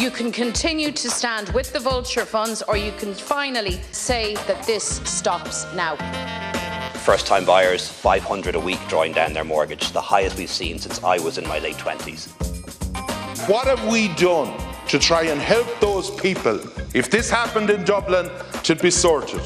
You 0.00 0.10
can 0.10 0.32
continue 0.32 0.92
to 0.92 1.10
stand 1.10 1.50
with 1.50 1.74
the 1.74 1.78
vulture 1.78 2.24
funds, 2.24 2.62
or 2.62 2.78
you 2.78 2.90
can 2.92 3.12
finally 3.12 3.82
say 3.92 4.34
that 4.46 4.62
this 4.62 4.96
stops 5.04 5.66
now. 5.74 5.94
First 7.00 7.26
time 7.26 7.44
buyers, 7.44 7.86
500 7.86 8.54
a 8.54 8.58
week 8.58 8.78
drawing 8.88 9.12
down 9.12 9.34
their 9.34 9.44
mortgage, 9.44 9.92
the 9.92 10.00
highest 10.00 10.38
we've 10.38 10.48
seen 10.48 10.78
since 10.78 11.04
I 11.04 11.18
was 11.18 11.36
in 11.36 11.46
my 11.46 11.58
late 11.58 11.76
20s. 11.76 12.30
What 13.46 13.66
have 13.66 13.86
we 13.88 14.08
done 14.14 14.58
to 14.88 14.98
try 14.98 15.24
and 15.24 15.38
help 15.38 15.68
those 15.80 16.10
people? 16.10 16.58
If 16.94 17.10
this 17.10 17.28
happened 17.28 17.68
in 17.68 17.84
Dublin, 17.84 18.30
to 18.62 18.74
be 18.74 18.90
sorted. 18.90 19.42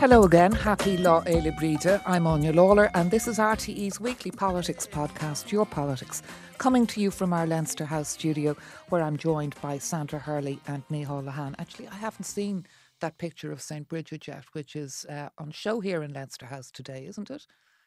Hello 0.00 0.22
again, 0.22 0.52
happy 0.52 0.96
Lá 0.96 1.24
Fhéile 1.24 1.50
Bríde. 1.58 2.00
I'm 2.06 2.22
Áine 2.22 2.54
Lawlor, 2.54 2.88
and 2.94 3.10
this 3.10 3.26
is 3.26 3.38
RTE's 3.38 3.98
weekly 3.98 4.30
politics 4.30 4.86
podcast, 4.86 5.50
Your 5.50 5.66
Politics, 5.66 6.22
coming 6.58 6.86
to 6.86 7.00
you 7.00 7.10
from 7.10 7.32
our 7.32 7.48
Leinster 7.48 7.84
House 7.84 8.10
studio, 8.10 8.56
where 8.90 9.02
I'm 9.02 9.16
joined 9.16 9.56
by 9.60 9.78
Sandra 9.78 10.20
Hurley 10.20 10.60
and 10.68 10.86
Micheál 10.86 11.24
Lehane. 11.24 11.56
Actually, 11.58 11.88
I 11.88 11.96
haven't 11.96 12.26
seen 12.26 12.64
that 13.00 13.18
picture 13.18 13.50
of 13.50 13.60
St. 13.60 13.88
Bridget 13.88 14.28
yet, 14.28 14.44
which 14.52 14.76
is 14.76 15.04
uh, 15.10 15.30
on 15.36 15.50
show 15.50 15.80
here 15.80 16.04
in 16.04 16.12
Leinster 16.12 16.46
House 16.46 16.70
today, 16.70 17.04
isn't 17.08 17.28
it? 17.28 17.44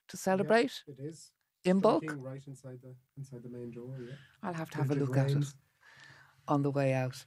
To 0.10 0.18
celebrate? 0.18 0.84
It 0.88 1.00
is. 1.00 1.32
In 1.64 1.80
bulk? 1.80 2.04
Right 2.18 2.44
inside 2.46 2.80
the 2.84 2.94
inside 3.18 3.44
the 3.44 3.50
main 3.50 3.72
door, 3.72 3.96
yeah. 4.06 4.16
I'll 4.44 4.54
have 4.54 4.70
to 4.72 4.78
have 4.80 4.92
a 4.92 4.96
Bridget 4.96 5.08
look 5.08 5.18
at 5.18 5.32
it 5.32 5.46
on 6.50 6.62
the 6.62 6.72
way 6.72 6.92
out. 6.92 7.24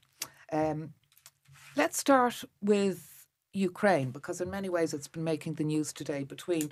Um, 0.51 0.93
let's 1.75 1.97
start 1.97 2.43
with 2.61 3.14
Ukraine 3.55 4.11
because, 4.11 4.41
in 4.41 4.49
many 4.49 4.69
ways, 4.69 4.93
it's 4.93 5.07
been 5.07 5.23
making 5.23 5.55
the 5.55 5.63
news 5.63 5.93
today 5.93 6.23
between 6.23 6.71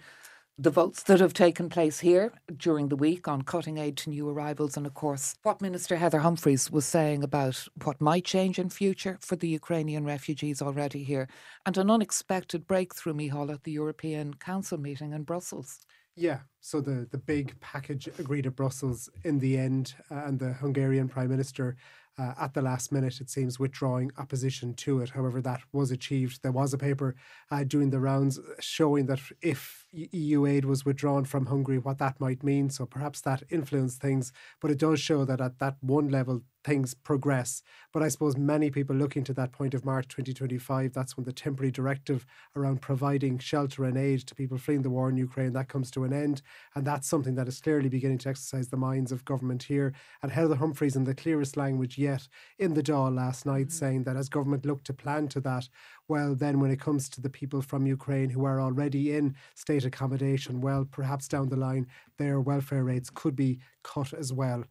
the 0.58 0.70
votes 0.70 1.02
that 1.04 1.20
have 1.20 1.34
taken 1.34 1.68
place 1.68 2.00
here 2.00 2.32
during 2.56 2.88
the 2.90 2.96
week 2.96 3.28
on 3.28 3.42
cutting 3.42 3.80
aid 3.80 3.98
to 3.98 4.12
new 4.12 4.30
arrivals, 4.30 4.78
and 4.78 4.86
of 4.86 4.94
course, 4.94 5.36
what 5.42 5.62
Minister 5.62 5.96
Heather 5.96 6.20
Humphreys 6.20 6.70
was 6.70 6.86
saying 6.86 7.24
about 7.24 7.68
what 7.84 8.00
might 8.00 8.24
change 8.24 8.60
in 8.60 8.70
future 8.70 9.18
for 9.20 9.36
the 9.36 9.48
Ukrainian 9.48 10.06
refugees 10.06 10.62
already 10.62 11.04
here, 11.04 11.28
and 11.66 11.76
an 11.78 11.90
unexpected 11.90 12.68
breakthrough, 12.68 13.14
Micheál, 13.14 13.52
at 13.52 13.64
the 13.64 13.72
European 13.72 14.36
Council 14.36 14.78
meeting 14.78 15.12
in 15.12 15.24
Brussels. 15.24 15.80
Yeah, 16.16 16.42
so 16.62 16.80
the, 16.80 17.08
the 17.10 17.18
big 17.18 17.60
package 17.60 18.08
agreed 18.20 18.46
at 18.46 18.56
Brussels 18.56 19.10
in 19.24 19.40
the 19.40 19.58
end, 19.58 19.96
uh, 20.12 20.26
and 20.26 20.38
the 20.38 20.54
Hungarian 20.54 21.10
Prime 21.10 21.30
Minister 21.30 21.76
uh, 22.18 22.34
at 22.40 22.54
the 22.54 22.62
last 22.62 22.92
minute, 22.92 23.20
it 23.20 23.30
seems, 23.30 23.60
withdrawing 23.60 24.12
opposition 24.18 24.74
to 24.76 25.02
it. 25.02 25.10
However, 25.10 25.42
that 25.42 25.62
was 25.72 25.92
achieved. 25.92 26.42
There 26.42 26.52
was 26.52 26.74
a 26.74 26.78
paper 26.78 27.16
uh, 27.52 27.64
doing 27.64 27.90
the 27.90 28.00
rounds 28.00 28.40
showing 28.60 29.08
that 29.08 29.20
if 29.42 29.86
EU 29.92 30.46
aid 30.46 30.66
was 30.66 30.86
withdrawn 30.86 31.26
from 31.26 31.48
Hungary, 31.48 31.80
what 31.80 31.98
that 32.00 32.20
might 32.20 32.44
mean. 32.44 32.70
So 32.70 32.86
perhaps 32.86 33.22
that 33.22 33.44
influenced 33.50 34.00
things, 34.00 34.32
but 34.62 34.72
it 34.72 34.78
does 34.78 35.00
show 35.00 35.26
that 35.26 35.42
at 35.42 35.60
that 35.60 35.78
one 35.82 36.10
level, 36.10 36.42
things 36.64 36.94
progress. 36.94 37.62
But 37.92 38.04
I 38.04 38.08
suppose 38.08 38.38
many 38.38 38.70
people 38.70 38.96
looking 38.96 39.24
to 39.26 39.34
that 39.34 39.52
point 39.52 39.74
of 39.74 39.86
March 39.86 40.08
2025, 40.08 40.94
that's 40.94 41.18
when 41.18 41.26
the 41.26 41.34
temporary 41.34 41.72
directive 41.72 42.26
around 42.56 42.82
providing 42.82 43.38
shelter 43.38 43.84
and 43.84 43.98
aid 43.98 44.22
to 44.22 44.36
people 44.36 44.58
fleeing 44.58 44.82
the 44.82 44.90
war 44.90 45.10
in 45.10 45.18
Ukraine, 45.18 45.54
that 45.54 45.68
comes 45.68 45.92
to 45.92 46.04
an 46.04 46.14
end. 46.14 46.42
And 46.76 46.86
that's 46.86 47.08
something 47.08 47.36
that 47.36 47.48
is 47.48 47.60
clearly 47.60 47.90
beginning 47.90 48.20
to 48.20 48.30
exercise 48.30 48.70
the 48.70 48.78
minds 48.78 49.12
of 49.12 49.26
government 49.26 49.64
here. 49.64 49.94
And 50.22 50.32
Heather 50.32 50.56
Humphreys, 50.56 50.96
in 50.96 51.04
the 51.04 51.16
clearest 51.16 51.58
language 51.58 51.98
yet, 51.98 52.28
in 52.60 52.74
the 52.74 52.84
Dáil 52.84 53.16
last 53.16 53.46
night, 53.46 53.68
mm-hmm. 53.68 53.70
saying 53.70 54.04
that 54.04 54.16
as 54.16 54.30
government 54.30 54.66
look 54.66 54.84
to 54.86 54.94
plan 54.94 55.28
to 55.30 55.42
that, 55.42 55.70
well, 56.08 56.36
then 56.36 56.60
when 56.60 56.72
it 56.72 56.80
comes 56.80 57.10
to 57.10 57.22
the 57.22 57.30
people 57.30 57.62
from 57.62 57.86
Ukraine 57.86 58.30
who 58.30 58.46
are 58.46 58.62
already 58.62 59.16
in 59.16 59.36
state 59.56 59.86
accommodation, 59.86 60.62
well, 60.62 60.86
perhaps 60.90 61.28
down 61.28 61.50
the 61.50 61.56
line, 61.56 61.88
their 62.18 62.40
welfare 62.40 62.84
rates 62.84 63.10
could 63.10 63.36
be 63.36 63.60
cut 63.84 64.14
as 64.14 64.32
well 64.32 64.64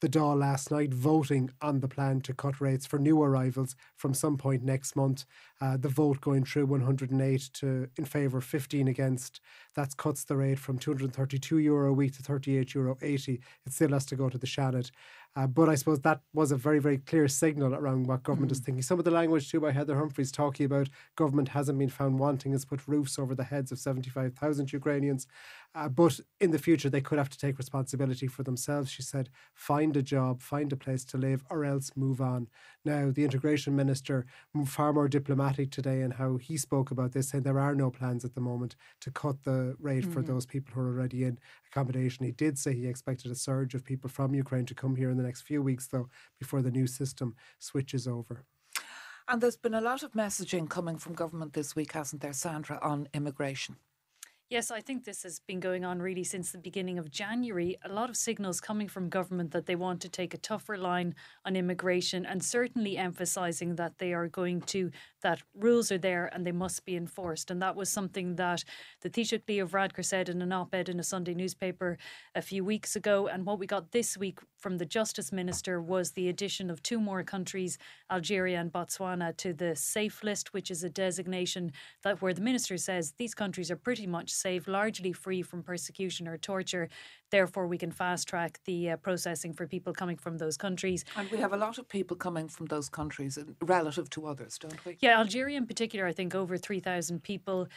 the 0.00 0.08
Dáil 0.08 0.38
last 0.38 0.70
night 0.70 0.92
voting 0.92 1.50
on 1.62 1.80
the 1.80 1.88
plan 1.88 2.20
to 2.22 2.34
cut 2.34 2.60
rates 2.60 2.84
for 2.84 2.98
new 2.98 3.22
arrivals 3.22 3.74
from 3.96 4.12
some 4.12 4.36
point 4.36 4.62
next 4.62 4.94
month. 4.94 5.24
Uh, 5.60 5.76
the 5.78 5.88
vote 5.88 6.20
going 6.20 6.44
through 6.44 6.66
108 6.66 7.50
to 7.54 7.88
in 7.96 8.04
favour, 8.04 8.40
15 8.40 8.88
against. 8.88 9.40
That 9.74 9.96
cuts 9.96 10.24
the 10.24 10.36
rate 10.36 10.58
from 10.58 10.78
232 10.78 11.58
euro 11.58 11.90
a 11.90 11.92
week 11.94 12.14
to 12.16 12.22
38 12.22 12.74
euro 12.74 12.98
80. 13.00 13.40
It 13.64 13.72
still 13.72 13.90
has 13.90 14.04
to 14.06 14.16
go 14.16 14.28
to 14.28 14.36
the 14.38 14.46
Seanad. 14.46 14.90
Uh, 15.36 15.46
but 15.46 15.68
I 15.68 15.74
suppose 15.74 16.00
that 16.00 16.20
was 16.32 16.50
a 16.50 16.56
very, 16.56 16.78
very 16.78 16.96
clear 16.96 17.28
signal 17.28 17.74
around 17.74 18.06
what 18.06 18.22
government 18.22 18.52
is 18.52 18.60
thinking. 18.60 18.80
Some 18.80 18.98
of 18.98 19.04
the 19.04 19.10
language 19.10 19.50
too 19.50 19.60
by 19.60 19.70
Heather 19.70 19.96
Humphreys 19.96 20.32
talking 20.32 20.64
about 20.64 20.88
government 21.14 21.48
hasn't 21.48 21.78
been 21.78 21.90
found 21.90 22.18
wanting 22.18 22.52
has 22.52 22.64
put 22.64 22.88
roofs 22.88 23.18
over 23.18 23.34
the 23.34 23.44
heads 23.44 23.70
of 23.70 23.78
75,000 23.78 24.72
Ukrainians. 24.72 25.26
Uh, 25.76 25.90
but 25.90 26.18
in 26.40 26.52
the 26.52 26.58
future, 26.58 26.88
they 26.88 27.02
could 27.02 27.18
have 27.18 27.28
to 27.28 27.36
take 27.36 27.58
responsibility 27.58 28.26
for 28.26 28.42
themselves. 28.42 28.90
She 28.90 29.02
said, 29.02 29.28
find 29.52 29.94
a 29.94 30.02
job, 30.02 30.40
find 30.40 30.72
a 30.72 30.76
place 30.76 31.04
to 31.06 31.18
live, 31.18 31.44
or 31.50 31.66
else 31.66 31.90
move 31.94 32.18
on. 32.18 32.48
Now, 32.86 33.10
the 33.10 33.24
integration 33.24 33.76
minister, 33.76 34.24
far 34.64 34.94
more 34.94 35.06
diplomatic 35.06 35.70
today 35.70 36.00
in 36.00 36.12
how 36.12 36.38
he 36.38 36.56
spoke 36.56 36.90
about 36.90 37.12
this, 37.12 37.28
saying 37.28 37.44
there 37.44 37.58
are 37.58 37.74
no 37.74 37.90
plans 37.90 38.24
at 38.24 38.34
the 38.34 38.40
moment 38.40 38.74
to 39.02 39.10
cut 39.10 39.42
the 39.42 39.76
rate 39.78 40.06
for 40.06 40.22
those 40.22 40.46
people 40.46 40.72
who 40.72 40.80
are 40.80 40.88
already 40.88 41.24
in 41.24 41.38
accommodation. 41.70 42.24
He 42.24 42.32
did 42.32 42.58
say 42.58 42.72
he 42.72 42.86
expected 42.86 43.30
a 43.30 43.34
surge 43.34 43.74
of 43.74 43.84
people 43.84 44.08
from 44.08 44.34
Ukraine 44.34 44.64
to 44.66 44.74
come 44.74 44.96
here 44.96 45.10
in 45.10 45.18
the 45.18 45.24
next 45.24 45.42
few 45.42 45.60
weeks, 45.60 45.88
though, 45.88 46.08
before 46.38 46.62
the 46.62 46.70
new 46.70 46.86
system 46.86 47.34
switches 47.58 48.08
over. 48.08 48.44
And 49.28 49.42
there's 49.42 49.58
been 49.58 49.74
a 49.74 49.82
lot 49.82 50.02
of 50.02 50.12
messaging 50.12 50.70
coming 50.70 50.96
from 50.96 51.12
government 51.12 51.52
this 51.52 51.76
week, 51.76 51.92
hasn't 51.92 52.22
there, 52.22 52.32
Sandra, 52.32 52.78
on 52.80 53.08
immigration? 53.12 53.76
Yes, 54.48 54.70
I 54.70 54.80
think 54.80 55.02
this 55.02 55.24
has 55.24 55.40
been 55.40 55.58
going 55.58 55.84
on 55.84 55.98
really 56.00 56.22
since 56.22 56.52
the 56.52 56.58
beginning 56.58 57.00
of 57.00 57.10
January. 57.10 57.76
A 57.84 57.92
lot 57.92 58.08
of 58.08 58.16
signals 58.16 58.60
coming 58.60 58.86
from 58.86 59.08
government 59.08 59.50
that 59.50 59.66
they 59.66 59.74
want 59.74 60.00
to 60.02 60.08
take 60.08 60.34
a 60.34 60.38
tougher 60.38 60.76
line 60.76 61.16
on 61.44 61.56
immigration 61.56 62.24
and 62.24 62.44
certainly 62.44 62.96
emphasising 62.96 63.74
that 63.74 63.98
they 63.98 64.12
are 64.12 64.28
going 64.28 64.60
to, 64.62 64.92
that 65.26 65.42
rules 65.56 65.90
are 65.90 65.98
there 65.98 66.30
and 66.32 66.46
they 66.46 66.52
must 66.52 66.84
be 66.84 66.94
enforced. 66.94 67.50
And 67.50 67.60
that 67.60 67.74
was 67.74 67.88
something 67.88 68.36
that 68.36 68.62
the 69.00 69.10
Taoiseach 69.10 69.42
Leo 69.48 69.66
Varadkar 69.66 70.04
said 70.04 70.28
in 70.28 70.40
an 70.40 70.52
op 70.52 70.72
ed 70.72 70.88
in 70.88 71.00
a 71.00 71.02
Sunday 71.02 71.34
newspaper 71.34 71.98
a 72.36 72.40
few 72.40 72.64
weeks 72.64 72.94
ago. 72.94 73.26
And 73.26 73.44
what 73.44 73.58
we 73.58 73.66
got 73.66 73.90
this 73.90 74.16
week 74.16 74.38
from 74.56 74.78
the 74.78 74.84
Justice 74.84 75.32
Minister 75.32 75.82
was 75.82 76.12
the 76.12 76.28
addition 76.28 76.70
of 76.70 76.80
two 76.80 77.00
more 77.00 77.24
countries, 77.24 77.76
Algeria 78.08 78.60
and 78.60 78.72
Botswana, 78.72 79.36
to 79.38 79.52
the 79.52 79.74
safe 79.74 80.22
list, 80.22 80.54
which 80.54 80.70
is 80.70 80.84
a 80.84 80.88
designation 80.88 81.72
that 82.04 82.22
where 82.22 82.32
the 82.32 82.40
minister 82.40 82.76
says 82.76 83.14
these 83.18 83.34
countries 83.34 83.68
are 83.68 83.76
pretty 83.76 84.06
much 84.06 84.30
safe, 84.30 84.68
largely 84.68 85.12
free 85.12 85.42
from 85.42 85.64
persecution 85.64 86.28
or 86.28 86.38
torture. 86.38 86.88
Therefore, 87.30 87.66
we 87.66 87.78
can 87.78 87.90
fast 87.90 88.28
track 88.28 88.60
the 88.64 88.90
uh, 88.90 88.96
processing 88.96 89.52
for 89.52 89.66
people 89.66 89.92
coming 89.92 90.16
from 90.16 90.38
those 90.38 90.56
countries. 90.56 91.04
And 91.16 91.30
we 91.30 91.38
have 91.38 91.52
a 91.52 91.56
lot 91.56 91.78
of 91.78 91.88
people 91.88 92.16
coming 92.16 92.48
from 92.48 92.66
those 92.66 92.88
countries 92.88 93.38
relative 93.60 94.08
to 94.10 94.26
others, 94.26 94.58
don't 94.58 94.84
we? 94.84 94.96
Yeah, 95.00 95.18
Algeria 95.18 95.56
in 95.56 95.66
particular, 95.66 96.06
I 96.06 96.12
think 96.12 96.34
over 96.34 96.56
3,000 96.56 97.22
people. 97.22 97.68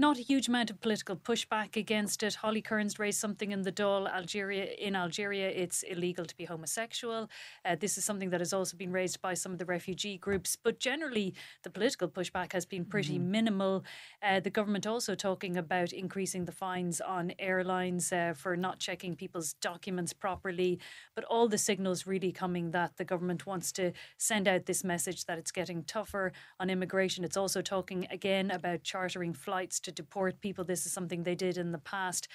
Not 0.00 0.16
a 0.16 0.22
huge 0.22 0.46
amount 0.46 0.70
of 0.70 0.80
political 0.80 1.16
pushback 1.16 1.74
against 1.74 2.22
it. 2.22 2.36
Holly 2.36 2.62
Cairns 2.62 3.00
raised 3.00 3.18
something 3.18 3.50
in 3.50 3.62
the 3.62 3.72
Dáil. 3.72 4.08
Algeria 4.08 4.66
in 4.74 4.94
Algeria, 4.94 5.48
it's 5.48 5.82
illegal 5.82 6.24
to 6.24 6.36
be 6.36 6.44
homosexual. 6.44 7.28
Uh, 7.64 7.74
this 7.74 7.98
is 7.98 8.04
something 8.04 8.30
that 8.30 8.40
has 8.40 8.52
also 8.52 8.76
been 8.76 8.92
raised 8.92 9.20
by 9.20 9.34
some 9.34 9.50
of 9.50 9.58
the 9.58 9.64
refugee 9.64 10.16
groups. 10.16 10.54
But 10.54 10.78
generally, 10.78 11.34
the 11.64 11.70
political 11.70 12.06
pushback 12.06 12.52
has 12.52 12.64
been 12.64 12.84
pretty 12.84 13.18
minimal. 13.18 13.84
Uh, 14.22 14.38
the 14.38 14.50
government 14.50 14.86
also 14.86 15.16
talking 15.16 15.56
about 15.56 15.92
increasing 15.92 16.44
the 16.44 16.52
fines 16.52 17.00
on 17.00 17.32
airlines 17.40 18.12
uh, 18.12 18.34
for 18.36 18.56
not 18.56 18.78
checking 18.78 19.16
people's 19.16 19.54
documents 19.54 20.12
properly. 20.12 20.78
But 21.16 21.24
all 21.24 21.48
the 21.48 21.58
signals 21.58 22.06
really 22.06 22.30
coming 22.30 22.70
that 22.70 22.98
the 22.98 23.04
government 23.04 23.46
wants 23.46 23.72
to 23.72 23.90
send 24.16 24.46
out 24.46 24.66
this 24.66 24.84
message 24.84 25.24
that 25.24 25.38
it's 25.38 25.50
getting 25.50 25.82
tougher 25.82 26.30
on 26.60 26.70
immigration. 26.70 27.24
It's 27.24 27.36
also 27.36 27.62
talking 27.62 28.06
again 28.12 28.52
about 28.52 28.84
chartering 28.84 29.32
flights 29.32 29.80
to 29.88 30.02
deport 30.02 30.40
people. 30.40 30.64
This 30.64 30.86
is 30.86 30.92
something 30.92 31.22
they 31.22 31.34
did 31.34 31.58
in 31.58 31.72
the 31.72 31.78
past. 31.78 32.28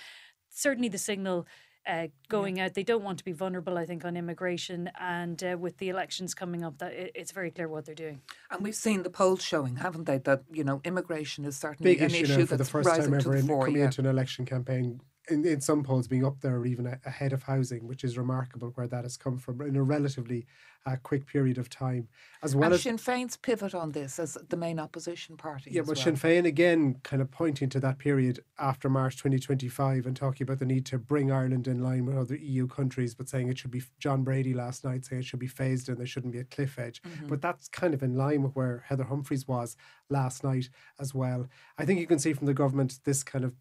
Certainly, 0.49 0.89
the 0.89 0.97
signal. 0.97 1.47
Uh, 1.85 2.07
going 2.29 2.61
out, 2.61 2.75
they 2.75 2.83
don't 2.83 3.03
want 3.03 3.17
to 3.17 3.25
be 3.25 3.33
vulnerable. 3.33 3.77
I 3.77 3.85
think 3.85 4.05
on 4.05 4.15
immigration, 4.15 4.89
and 4.97 5.43
uh, 5.43 5.57
with 5.59 5.79
the 5.79 5.89
elections 5.89 6.33
coming 6.33 6.63
up, 6.63 6.77
that 6.77 6.93
it, 6.93 7.11
it's 7.13 7.33
very 7.33 7.51
clear 7.51 7.67
what 7.67 7.85
they're 7.85 7.93
doing. 7.93 8.21
And 8.49 8.63
we've 8.63 8.73
seen 8.73 9.03
the 9.03 9.09
polls 9.09 9.43
showing, 9.43 9.75
haven't 9.75 10.05
they, 10.05 10.19
that 10.19 10.43
you 10.49 10.63
know 10.63 10.79
immigration 10.85 11.43
is 11.43 11.57
certainly 11.57 11.91
Big 11.91 12.01
an 12.01 12.11
issue 12.11 12.23
issue 12.23 12.37
now 12.39 12.45
for 12.45 12.55
the 12.55 12.57
that's 12.59 12.69
first 12.69 12.87
rising 12.87 13.11
time 13.11 13.19
to 13.19 13.25
ever 13.27 13.33
the 13.33 13.39
in, 13.41 13.47
fore. 13.47 13.65
coming 13.65 13.81
yeah. 13.81 13.87
into 13.87 13.99
an 13.99 14.07
election 14.07 14.45
campaign. 14.45 15.01
In, 15.29 15.45
in 15.45 15.61
some 15.61 15.83
polls, 15.83 16.07
being 16.07 16.25
up 16.25 16.41
there 16.41 16.57
or 16.57 16.65
even 16.65 16.85
a- 16.85 16.99
ahead 17.05 17.31
of 17.31 17.43
housing, 17.43 17.87
which 17.87 18.03
is 18.03 18.17
remarkable 18.17 18.71
where 18.75 18.87
that 18.87 19.03
has 19.03 19.15
come 19.15 19.37
from 19.37 19.61
in 19.61 19.75
a 19.77 19.83
relatively 19.83 20.45
uh, 20.85 20.95
quick 21.01 21.25
period 21.25 21.57
of 21.57 21.69
time. 21.69 22.07
As 22.41 22.55
well 22.55 22.65
and 22.65 22.73
as 22.73 22.81
Sinn 22.81 22.97
Féin's 22.97 23.37
pivot 23.37 23.73
on 23.73 23.91
this 23.91 24.19
as 24.19 24.37
the 24.49 24.57
main 24.57 24.79
opposition 24.79 25.37
party. 25.37 25.71
Yeah, 25.71 25.81
as 25.81 25.87
but 25.87 25.95
well. 25.95 26.03
Sinn 26.03 26.15
Féin 26.15 26.45
again 26.45 26.97
kind 27.03 27.21
of 27.21 27.31
pointing 27.31 27.69
to 27.69 27.79
that 27.79 27.99
period 27.99 28.43
after 28.59 28.89
March 28.89 29.15
2025 29.15 30.05
and 30.05 30.15
talking 30.15 30.43
about 30.43 30.59
the 30.59 30.65
need 30.65 30.85
to 30.87 30.97
bring 30.97 31.31
Ireland 31.31 31.67
in 31.67 31.81
line 31.81 32.05
with 32.05 32.17
other 32.17 32.35
EU 32.35 32.67
countries, 32.67 33.15
but 33.15 33.29
saying 33.29 33.47
it 33.47 33.57
should 33.57 33.71
be 33.71 33.83
John 33.99 34.23
Brady 34.23 34.53
last 34.53 34.83
night 34.83 35.05
saying 35.05 35.21
it 35.21 35.25
should 35.25 35.39
be 35.39 35.47
phased 35.47 35.87
and 35.87 35.97
there 35.97 36.05
shouldn't 36.05 36.33
be 36.33 36.39
a 36.39 36.45
cliff 36.45 36.77
edge. 36.77 37.01
Mm-hmm. 37.01 37.27
But 37.27 37.41
that's 37.41 37.69
kind 37.69 37.93
of 37.93 38.03
in 38.03 38.15
line 38.15 38.43
with 38.43 38.55
where 38.55 38.83
Heather 38.87 39.05
Humphreys 39.05 39.47
was 39.47 39.77
last 40.09 40.43
night 40.43 40.69
as 40.99 41.13
well. 41.13 41.47
I 41.77 41.85
think 41.85 41.99
you 41.99 42.07
can 42.07 42.19
see 42.19 42.33
from 42.33 42.47
the 42.47 42.53
government 42.53 42.99
this 43.05 43.23
kind 43.23 43.45
of 43.45 43.53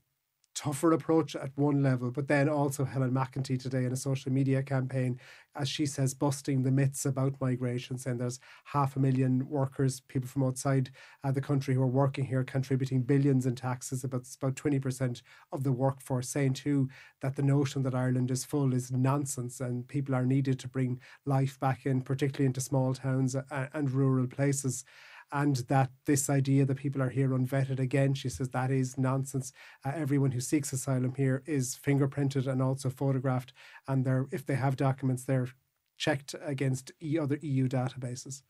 tougher 0.54 0.92
approach 0.92 1.34
at 1.34 1.50
one 1.56 1.82
level, 1.82 2.10
but 2.10 2.28
then 2.28 2.48
also 2.48 2.84
Helen 2.84 3.12
McEntee 3.12 3.60
today 3.60 3.84
in 3.84 3.92
a 3.92 3.96
social 3.96 4.30
media 4.30 4.62
campaign, 4.62 5.18
as 5.56 5.68
she 5.68 5.86
says, 5.86 6.14
busting 6.14 6.62
the 6.62 6.70
myths 6.70 7.06
about 7.06 7.40
migration, 7.40 7.96
saying 7.98 8.18
there's 8.18 8.40
half 8.64 8.96
a 8.96 9.00
million 9.00 9.48
workers, 9.48 10.00
people 10.00 10.28
from 10.28 10.44
outside 10.44 10.90
uh, 11.24 11.32
the 11.32 11.40
country 11.40 11.74
who 11.74 11.82
are 11.82 11.86
working 11.86 12.24
here, 12.24 12.44
contributing 12.44 13.02
billions 13.02 13.46
in 13.46 13.54
taxes, 13.54 14.04
about 14.04 14.26
about 14.40 14.56
twenty 14.56 14.78
percent 14.78 15.22
of 15.52 15.62
the 15.64 15.72
workforce, 15.72 16.28
saying 16.28 16.54
too 16.54 16.88
that 17.20 17.36
the 17.36 17.42
notion 17.42 17.82
that 17.82 17.94
Ireland 17.94 18.30
is 18.30 18.44
full 18.44 18.74
is 18.74 18.92
nonsense, 18.92 19.60
and 19.60 19.86
people 19.88 20.14
are 20.14 20.26
needed 20.26 20.58
to 20.60 20.68
bring 20.68 21.00
life 21.24 21.58
back 21.60 21.86
in, 21.86 22.02
particularly 22.02 22.46
into 22.46 22.60
small 22.60 22.94
towns 22.94 23.34
and, 23.34 23.68
and 23.72 23.90
rural 23.90 24.26
places 24.26 24.84
and 25.32 25.56
that 25.68 25.90
this 26.04 26.28
idea 26.28 26.64
that 26.66 26.76
people 26.76 27.02
are 27.02 27.08
here 27.08 27.30
unvetted 27.30 27.80
again, 27.80 28.14
she 28.14 28.28
says 28.28 28.50
that 28.50 28.70
is 28.70 28.98
nonsense. 28.98 29.52
Uh, 29.84 29.92
everyone 29.94 30.30
who 30.30 30.40
seeks 30.40 30.72
asylum 30.72 31.14
here 31.14 31.42
is 31.46 31.76
fingerprinted 31.76 32.46
and 32.46 32.62
also 32.62 32.90
photographed, 32.90 33.52
and 33.88 34.04
they're 34.04 34.26
if 34.30 34.44
they 34.44 34.54
have 34.54 34.76
documents, 34.76 35.24
they're 35.24 35.48
checked 35.96 36.34
against 36.44 36.92
other 37.20 37.38
EU 37.40 37.68
databases. 37.68 38.42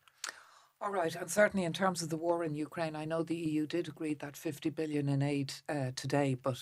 All 0.81 0.91
right, 0.91 1.15
and 1.15 1.31
certainly 1.31 1.65
in 1.65 1.71
terms 1.71 2.01
of 2.01 2.09
the 2.09 2.17
war 2.17 2.43
in 2.43 2.55
Ukraine, 2.55 2.93
I 2.93 3.05
know 3.05 3.23
the 3.23 3.37
EU 3.37 3.65
did 3.65 3.87
agree 3.87 4.15
that 4.15 4.35
50 4.35 4.69
billion 4.71 5.07
in 5.07 5.21
aid 5.21 5.53
uh, 5.69 5.91
today, 5.95 6.35
but 6.35 6.57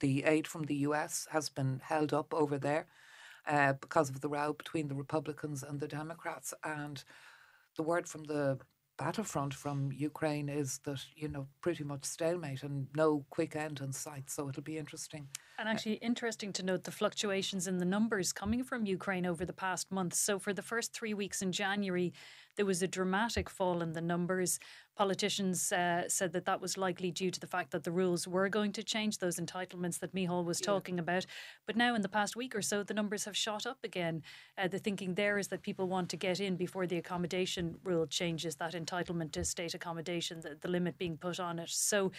the 0.00 0.24
aid 0.24 0.46
from 0.46 0.62
the 0.62 0.76
US 0.76 1.26
has 1.30 1.50
been 1.50 1.82
held 1.84 2.14
up 2.14 2.32
over 2.32 2.56
there 2.56 2.86
uh, 3.46 3.74
because 3.74 4.08
of 4.08 4.22
the 4.22 4.28
row 4.30 4.54
between 4.54 4.88
the 4.88 4.94
Republicans 4.94 5.62
and 5.62 5.80
the 5.80 5.88
Democrats. 5.88 6.54
And 6.64 7.04
the 7.76 7.82
word 7.82 8.08
from 8.08 8.24
the 8.24 8.58
battlefront 8.98 9.54
from 9.54 9.90
Ukraine 9.92 10.48
is 10.48 10.78
that 10.84 11.00
you 11.16 11.28
know 11.28 11.46
pretty 11.60 11.84
much 11.84 12.04
stalemate 12.04 12.62
and 12.62 12.86
no 12.96 13.24
quick 13.30 13.56
end 13.56 13.80
in 13.80 13.92
sight. 13.92 14.30
So 14.30 14.48
it'll 14.48 14.62
be 14.62 14.78
interesting. 14.78 15.28
And 15.58 15.68
uh, 15.68 15.72
actually, 15.72 15.94
interesting 15.94 16.52
to 16.54 16.62
note 16.62 16.84
the 16.84 16.90
fluctuations 16.90 17.66
in 17.66 17.78
the 17.78 17.84
numbers 17.84 18.32
coming 18.32 18.62
from 18.64 18.86
Ukraine 18.86 19.26
over 19.26 19.44
the 19.44 19.52
past 19.52 19.90
month. 19.90 20.14
So 20.14 20.38
for 20.38 20.52
the 20.52 20.62
first 20.62 20.92
three 20.92 21.14
weeks 21.14 21.42
in 21.42 21.52
January, 21.52 22.12
there 22.56 22.66
was 22.66 22.82
a 22.82 22.88
dramatic 22.88 23.48
fall 23.48 23.82
in 23.82 23.92
the 23.92 24.00
numbers. 24.00 24.58
Politicians 24.94 25.72
uh, 25.72 26.06
said 26.06 26.32
that 26.34 26.44
that 26.44 26.60
was 26.60 26.76
likely 26.76 27.10
due 27.10 27.30
to 27.30 27.40
the 27.40 27.46
fact 27.46 27.70
that 27.70 27.82
the 27.82 27.90
rules 27.90 28.28
were 28.28 28.50
going 28.50 28.72
to 28.72 28.82
change, 28.82 29.18
those 29.18 29.40
entitlements 29.40 29.98
that 30.00 30.14
Micheál 30.14 30.44
was 30.44 30.60
yeah. 30.60 30.66
talking 30.66 30.98
about. 30.98 31.24
But 31.66 31.76
now, 31.76 31.94
in 31.94 32.02
the 32.02 32.10
past 32.10 32.36
week 32.36 32.54
or 32.54 32.60
so, 32.60 32.82
the 32.82 32.92
numbers 32.92 33.24
have 33.24 33.34
shot 33.34 33.64
up 33.64 33.78
again. 33.84 34.22
Uh, 34.58 34.68
the 34.68 34.78
thinking 34.78 35.14
there 35.14 35.38
is 35.38 35.48
that 35.48 35.62
people 35.62 35.88
want 35.88 36.10
to 36.10 36.18
get 36.18 36.40
in 36.40 36.56
before 36.56 36.86
the 36.86 36.98
accommodation 36.98 37.76
rule 37.84 38.06
changes, 38.06 38.56
that 38.56 38.74
entitlement 38.74 39.32
to 39.32 39.44
state 39.44 39.72
accommodation, 39.72 40.40
the, 40.40 40.58
the 40.60 40.68
limit 40.68 40.98
being 40.98 41.16
put 41.16 41.40
on 41.40 41.58
it. 41.58 41.70
So 41.70 42.12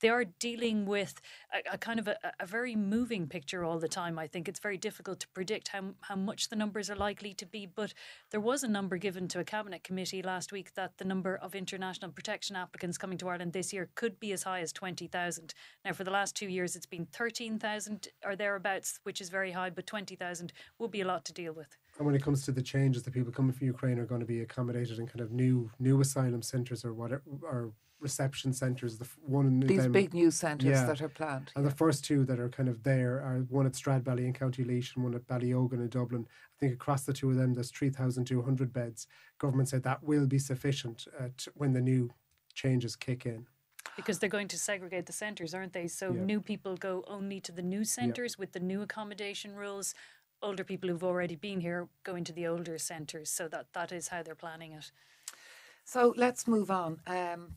they 0.00 0.08
are 0.08 0.24
dealing 0.24 0.86
with 0.86 1.20
a, 1.52 1.74
a 1.74 1.78
kind 1.78 1.98
of 1.98 2.06
a, 2.06 2.16
a, 2.38 2.46
very 2.46 2.76
moving 2.76 3.26
picture 3.26 3.64
all 3.64 3.80
the 3.80 3.88
time. 3.88 4.20
I 4.20 4.28
think 4.28 4.48
it's 4.48 4.60
very 4.60 4.76
difficult 4.76 5.18
to 5.20 5.28
predict 5.28 5.68
how, 5.68 5.82
how 6.02 6.16
much 6.16 6.48
the 6.48 6.56
numbers 6.56 6.90
are 6.90 6.96
likely 6.96 7.34
to 7.34 7.46
be. 7.46 7.66
But 7.66 7.92
there 8.30 8.40
was 8.40 8.62
a 8.62 8.68
number 8.68 8.98
given 8.98 9.26
to 9.28 9.40
a 9.40 9.44
cabinet 9.44 9.79
committee 9.82 10.22
last 10.22 10.52
week 10.52 10.74
that 10.74 10.98
the 10.98 11.04
number 11.04 11.36
of 11.36 11.54
international 11.54 12.10
protection 12.10 12.56
applicants 12.56 12.98
coming 12.98 13.18
to 13.18 13.28
Ireland 13.28 13.52
this 13.52 13.72
year 13.72 13.88
could 13.94 14.18
be 14.20 14.32
as 14.32 14.42
high 14.42 14.60
as 14.60 14.72
20,000. 14.72 15.54
Now, 15.84 15.92
for 15.92 16.04
the 16.04 16.10
last 16.10 16.36
two 16.36 16.48
years, 16.48 16.76
it's 16.76 16.86
been 16.86 17.06
13,000 17.06 18.08
or 18.24 18.36
thereabouts, 18.36 19.00
which 19.02 19.20
is 19.20 19.28
very 19.28 19.52
high, 19.52 19.70
but 19.70 19.86
20,000 19.86 20.52
will 20.78 20.88
be 20.88 21.00
a 21.00 21.06
lot 21.06 21.24
to 21.26 21.32
deal 21.32 21.52
with. 21.52 21.76
And 21.98 22.06
when 22.06 22.14
it 22.14 22.22
comes 22.22 22.44
to 22.44 22.52
the 22.52 22.62
changes, 22.62 23.02
the 23.02 23.10
people 23.10 23.32
coming 23.32 23.52
from 23.52 23.66
Ukraine 23.66 23.98
are 23.98 24.06
going 24.06 24.20
to 24.20 24.26
be 24.26 24.40
accommodated 24.40 24.98
in 24.98 25.06
kind 25.06 25.20
of 25.20 25.32
new 25.32 25.70
new 25.78 26.00
asylum 26.00 26.42
centres 26.42 26.84
or 26.84 26.94
whatever, 26.94 27.22
or 27.42 27.72
reception 28.00 28.52
centres. 28.52 28.98
The 28.98 29.08
one 29.24 29.60
these 29.60 29.82
them, 29.82 29.92
big 29.92 30.14
new 30.14 30.30
centres 30.30 30.70
yeah. 30.70 30.86
that 30.86 31.00
are 31.00 31.08
planned, 31.08 31.52
and 31.54 31.64
yeah. 31.64 31.70
the 31.70 31.76
first 31.76 32.04
two 32.04 32.24
that 32.24 32.40
are 32.40 32.48
kind 32.48 32.68
of 32.68 32.82
there 32.82 33.16
are 33.16 33.44
one 33.48 33.66
at 33.66 33.72
Stradbally 33.72 34.24
in 34.24 34.32
County 34.32 34.64
Laois 34.64 34.94
and 34.94 35.04
one 35.04 35.14
at 35.14 35.26
Ballyogan 35.26 35.74
in 35.74 35.88
Dublin. 35.88 36.26
I 36.28 36.56
think 36.58 36.72
across 36.72 37.04
the 37.04 37.12
two 37.12 37.30
of 37.30 37.36
them, 37.36 37.54
there's 37.54 37.70
three 37.70 37.90
thousand 37.90 38.24
two 38.24 38.42
hundred 38.42 38.72
beds. 38.72 39.06
Government 39.38 39.68
said 39.68 39.82
that 39.84 40.02
will 40.02 40.26
be 40.26 40.38
sufficient 40.38 41.06
uh, 41.18 41.28
to, 41.38 41.52
when 41.54 41.72
the 41.72 41.80
new 41.80 42.10
changes 42.54 42.96
kick 42.96 43.26
in. 43.26 43.46
Because 43.96 44.18
they're 44.18 44.28
going 44.28 44.48
to 44.48 44.58
segregate 44.58 45.06
the 45.06 45.12
centres, 45.12 45.54
aren't 45.54 45.72
they? 45.72 45.88
So 45.88 46.12
yeah. 46.12 46.20
new 46.20 46.40
people 46.40 46.76
go 46.76 47.04
only 47.06 47.40
to 47.40 47.52
the 47.52 47.62
new 47.62 47.84
centres 47.84 48.38
with 48.38 48.52
the 48.52 48.60
new 48.60 48.82
accommodation 48.82 49.54
rules. 49.54 49.94
Older 50.42 50.64
people 50.64 50.88
who've 50.88 51.04
already 51.04 51.34
been 51.36 51.60
here 51.60 51.88
go 52.02 52.14
into 52.14 52.32
the 52.32 52.46
older 52.46 52.78
centres. 52.78 53.30
So 53.30 53.48
that, 53.48 53.66
that 53.72 53.92
is 53.92 54.08
how 54.08 54.22
they're 54.22 54.34
planning 54.34 54.72
it. 54.72 54.90
So 55.84 56.14
let's 56.16 56.46
move 56.46 56.70
on. 56.70 57.00
Um, 57.06 57.56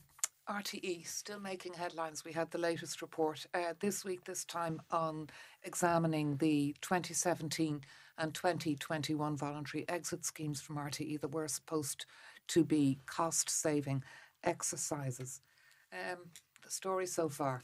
RTE 0.49 1.07
still 1.07 1.39
making 1.39 1.73
headlines. 1.73 2.25
We 2.25 2.33
had 2.33 2.51
the 2.51 2.57
latest 2.57 3.01
report 3.01 3.45
uh, 3.53 3.73
this 3.79 4.03
week, 4.03 4.25
this 4.25 4.43
time 4.43 4.81
on 4.91 5.29
examining 5.63 6.37
the 6.37 6.75
2017 6.81 7.81
and 8.17 8.33
2021 8.33 9.37
voluntary 9.37 9.85
exit 9.87 10.25
schemes 10.25 10.61
from 10.61 10.75
RTE 10.75 11.21
that 11.21 11.31
were 11.31 11.47
supposed 11.47 12.05
to 12.49 12.63
be 12.63 12.99
cost 13.05 13.49
saving 13.49 14.03
exercises. 14.43 15.41
Um, 15.93 16.17
the 16.63 16.71
story 16.71 17.05
so 17.07 17.29
far. 17.29 17.63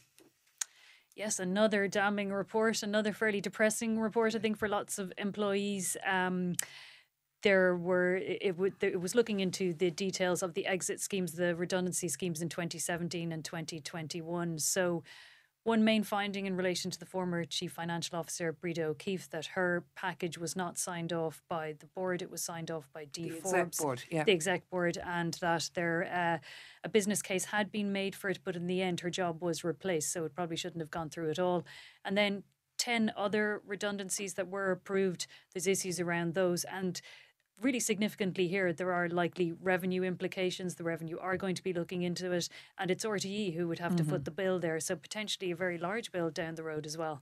Yes, 1.15 1.39
another 1.39 1.87
damning 1.89 2.31
report, 2.31 2.81
another 2.81 3.11
fairly 3.11 3.41
depressing 3.41 3.99
report, 3.99 4.35
I 4.35 4.39
think, 4.39 4.57
for 4.57 4.69
lots 4.69 4.99
of 4.99 5.11
employees. 5.17 5.97
Um, 6.07 6.55
there 7.41 7.75
were 7.75 8.15
it, 8.15 8.55
it, 8.59 8.73
it 8.81 9.01
was 9.01 9.15
looking 9.15 9.39
into 9.39 9.73
the 9.73 9.91
details 9.91 10.43
of 10.43 10.53
the 10.53 10.65
exit 10.65 10.99
schemes, 10.99 11.33
the 11.33 11.55
redundancy 11.55 12.07
schemes 12.07 12.41
in 12.41 12.49
2017 12.49 13.31
and 13.31 13.43
2021. 13.45 14.59
So 14.59 15.03
one 15.63 15.83
main 15.83 16.03
finding 16.03 16.45
in 16.45 16.55
relation 16.55 16.89
to 16.89 16.99
the 16.99 17.05
former 17.05 17.43
Chief 17.43 17.71
Financial 17.71 18.17
Officer, 18.17 18.51
Breda 18.53 18.85
O'Keeffe 18.85 19.29
that 19.29 19.45
her 19.47 19.83
package 19.95 20.37
was 20.37 20.55
not 20.55 20.77
signed 20.77 21.13
off 21.13 21.41
by 21.49 21.75
the 21.79 21.85
board, 21.85 22.21
it 22.21 22.31
was 22.31 22.41
signed 22.41 22.71
off 22.71 22.89
by 22.93 23.05
D 23.05 23.29
the 23.29 23.35
Forbes, 23.35 23.77
board, 23.77 24.03
yeah. 24.09 24.23
the 24.23 24.31
exec 24.31 24.69
board, 24.69 24.97
and 25.05 25.33
that 25.35 25.69
there 25.75 26.09
uh, 26.11 26.45
a 26.83 26.89
business 26.89 27.21
case 27.21 27.45
had 27.45 27.71
been 27.71 27.91
made 27.91 28.15
for 28.15 28.29
it, 28.29 28.39
but 28.43 28.55
in 28.55 28.67
the 28.67 28.81
end 28.81 29.01
her 29.01 29.09
job 29.09 29.41
was 29.41 29.63
replaced, 29.63 30.11
so 30.11 30.23
it 30.23 30.33
probably 30.33 30.55
shouldn't 30.55 30.81
have 30.81 30.91
gone 30.91 31.09
through 31.09 31.29
at 31.29 31.39
all. 31.39 31.65
And 32.05 32.17
then 32.17 32.43
10 32.79 33.11
other 33.15 33.61
redundancies 33.67 34.33
that 34.35 34.47
were 34.47 34.71
approved, 34.71 35.27
there's 35.53 35.67
issues 35.67 35.99
around 35.99 36.33
those. 36.33 36.63
And 36.63 36.99
really 37.61 37.79
significantly 37.79 38.47
here, 38.47 38.73
there 38.73 38.93
are 38.93 39.09
likely 39.09 39.53
revenue 39.61 40.03
implications. 40.03 40.75
The 40.75 40.83
revenue 40.83 41.17
are 41.19 41.37
going 41.37 41.55
to 41.55 41.63
be 41.63 41.73
looking 41.73 42.03
into 42.03 42.31
it, 42.31 42.49
and 42.77 42.91
it's 42.91 43.05
RTE 43.05 43.55
who 43.55 43.67
would 43.67 43.79
have 43.79 43.93
mm-hmm. 43.93 44.05
to 44.05 44.11
foot 44.11 44.25
the 44.25 44.31
bill 44.31 44.59
there. 44.59 44.79
So 44.79 44.95
potentially 44.95 45.51
a 45.51 45.55
very 45.55 45.77
large 45.77 46.11
bill 46.11 46.29
down 46.29 46.55
the 46.55 46.63
road 46.63 46.85
as 46.85 46.97
well. 46.97 47.21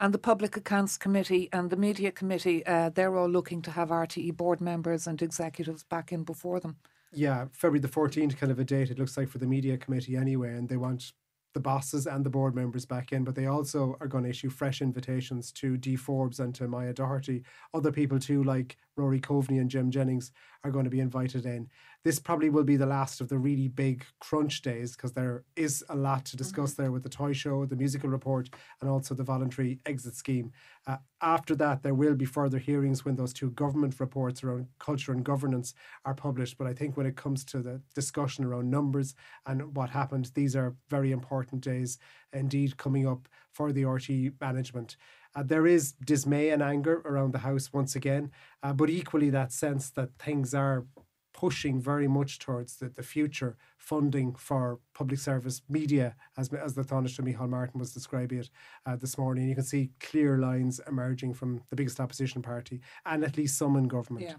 And 0.00 0.12
the 0.12 0.18
Public 0.18 0.56
Accounts 0.56 0.96
Committee 0.96 1.48
and 1.52 1.70
the 1.70 1.76
Media 1.76 2.10
Committee, 2.10 2.66
uh, 2.66 2.90
they're 2.90 3.16
all 3.16 3.28
looking 3.28 3.62
to 3.62 3.70
have 3.70 3.90
RTE 3.90 4.36
board 4.36 4.60
members 4.60 5.06
and 5.06 5.20
executives 5.22 5.84
back 5.84 6.12
in 6.12 6.24
before 6.24 6.58
them. 6.58 6.76
Yeah, 7.12 7.46
February 7.52 7.80
the 7.80 7.88
14th, 7.88 8.36
kind 8.36 8.50
of 8.50 8.58
a 8.58 8.64
date, 8.64 8.90
it 8.90 8.98
looks 8.98 9.16
like, 9.16 9.28
for 9.28 9.38
the 9.38 9.46
Media 9.46 9.76
Committee 9.76 10.16
anyway, 10.16 10.54
and 10.54 10.68
they 10.68 10.78
want 10.78 11.12
the 11.54 11.60
bosses 11.60 12.06
and 12.06 12.24
the 12.24 12.30
board 12.30 12.54
members 12.54 12.86
back 12.86 13.12
in, 13.12 13.24
but 13.24 13.34
they 13.34 13.46
also 13.46 13.96
are 14.00 14.06
going 14.06 14.24
to 14.24 14.30
issue 14.30 14.50
fresh 14.50 14.80
invitations 14.80 15.52
to 15.52 15.76
Dee 15.76 15.96
Forbes 15.96 16.40
and 16.40 16.54
to 16.54 16.66
Moya 16.66 16.92
Doherty. 16.92 17.44
Other 17.74 17.92
people 17.92 18.18
too, 18.18 18.42
like 18.42 18.76
Rory 18.96 19.20
Coveney 19.20 19.60
and 19.60 19.70
Jim 19.70 19.90
Jennings, 19.90 20.32
are 20.64 20.70
going 20.70 20.84
to 20.84 20.90
be 20.90 21.00
invited 21.00 21.44
in 21.44 21.68
this 22.04 22.18
probably 22.18 22.50
will 22.50 22.64
be 22.64 22.76
the 22.76 22.86
last 22.86 23.20
of 23.20 23.28
the 23.28 23.38
really 23.38 23.68
big 23.68 24.04
crunch 24.18 24.62
days 24.62 24.96
because 24.96 25.12
there 25.12 25.44
is 25.54 25.84
a 25.88 25.94
lot 25.94 26.24
to 26.24 26.36
discuss 26.36 26.72
mm-hmm. 26.72 26.82
there 26.82 26.92
with 26.92 27.04
the 27.04 27.08
toy 27.08 27.32
show, 27.32 27.64
the 27.64 27.76
musical 27.76 28.10
report, 28.10 28.50
and 28.80 28.90
also 28.90 29.14
the 29.14 29.22
voluntary 29.22 29.78
exit 29.86 30.14
scheme. 30.14 30.50
Uh, 30.86 30.96
after 31.20 31.54
that, 31.54 31.82
there 31.82 31.94
will 31.94 32.14
be 32.14 32.24
further 32.24 32.58
hearings 32.58 33.04
when 33.04 33.14
those 33.14 33.32
two 33.32 33.50
government 33.52 34.00
reports 34.00 34.42
around 34.42 34.66
culture 34.80 35.12
and 35.12 35.24
governance 35.24 35.74
are 36.04 36.14
published. 36.14 36.58
But 36.58 36.66
I 36.66 36.74
think 36.74 36.96
when 36.96 37.06
it 37.06 37.16
comes 37.16 37.44
to 37.46 37.60
the 37.60 37.80
discussion 37.94 38.44
around 38.44 38.68
numbers 38.68 39.14
and 39.46 39.74
what 39.76 39.90
happened, 39.90 40.32
these 40.34 40.56
are 40.56 40.74
very 40.90 41.12
important 41.12 41.62
days 41.62 41.98
indeed 42.32 42.76
coming 42.78 43.06
up 43.06 43.28
for 43.52 43.72
the 43.72 43.84
RT 43.84 44.40
management. 44.40 44.96
Uh, 45.34 45.42
there 45.42 45.66
is 45.66 45.92
dismay 45.92 46.50
and 46.50 46.62
anger 46.62 47.02
around 47.04 47.32
the 47.32 47.38
house 47.38 47.72
once 47.72 47.96
again, 47.96 48.30
uh, 48.62 48.72
but 48.72 48.90
equally 48.90 49.30
that 49.30 49.52
sense 49.52 49.90
that 49.90 50.10
things 50.18 50.54
are 50.54 50.84
pushing 51.32 51.80
very 51.80 52.06
much 52.06 52.38
towards 52.38 52.76
the, 52.76 52.88
the 52.88 53.02
future 53.02 53.56
funding 53.78 54.34
for 54.34 54.78
public 54.94 55.18
service 55.18 55.62
media, 55.68 56.14
as, 56.36 56.52
as 56.52 56.74
the 56.74 56.84
Taoiseach 56.84 57.20
Micheál 57.20 57.48
Martin 57.48 57.80
was 57.80 57.92
describing 57.92 58.40
it 58.40 58.50
uh, 58.86 58.96
this 58.96 59.16
morning. 59.16 59.48
You 59.48 59.54
can 59.54 59.64
see 59.64 59.90
clear 60.00 60.38
lines 60.38 60.80
emerging 60.86 61.34
from 61.34 61.62
the 61.70 61.76
biggest 61.76 62.00
opposition 62.00 62.42
party 62.42 62.80
and 63.06 63.24
at 63.24 63.36
least 63.36 63.58
some 63.58 63.76
in 63.76 63.88
government. 63.88 64.26
Yeah. 64.26 64.34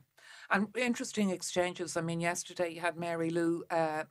And 0.50 0.68
interesting 0.78 1.30
exchanges. 1.30 1.98
I 1.98 2.02
mean, 2.02 2.22
yesterday 2.22 2.70
you 2.70 2.82
had 2.82 2.98
Mary 2.98 3.30
Lou 3.30 3.64
uh, 3.72 4.04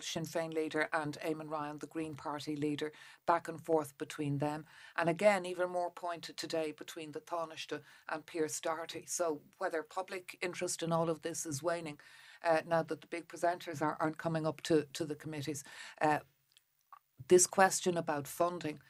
Sinn 0.00 0.24
Féin 0.24 0.54
leader, 0.54 0.88
and 0.92 1.18
Eamon 1.24 1.50
Ryan, 1.50 1.78
the 1.78 1.86
Green 1.86 2.14
Party 2.14 2.56
leader, 2.56 2.92
back 3.26 3.48
and 3.48 3.60
forth 3.60 3.96
between 3.98 4.38
them. 4.38 4.64
And 4.96 5.08
again, 5.08 5.46
even 5.46 5.70
more 5.70 5.90
pointed 5.90 6.36
today 6.36 6.72
between 6.76 7.12
the 7.12 7.20
Taoiseach 7.20 7.80
and 8.08 8.26
Pearse 8.26 8.60
Doherty. 8.60 9.04
So 9.06 9.40
whether 9.58 9.82
public 9.82 10.38
interest 10.42 10.82
in 10.82 10.92
all 10.92 11.08
of 11.08 11.22
this 11.22 11.46
is 11.46 11.62
waning, 11.62 11.98
uh, 12.44 12.60
now 12.66 12.82
that 12.82 13.00
the 13.00 13.06
big 13.06 13.28
presenters 13.28 13.80
are, 13.82 13.96
aren't 14.00 14.18
coming 14.18 14.46
up 14.46 14.60
to, 14.62 14.86
to 14.92 15.04
the 15.04 15.14
committees. 15.14 15.64
Uh, 16.00 16.18
this 17.28 17.46
question 17.46 17.96
about 17.96 18.26
funding 18.28 18.80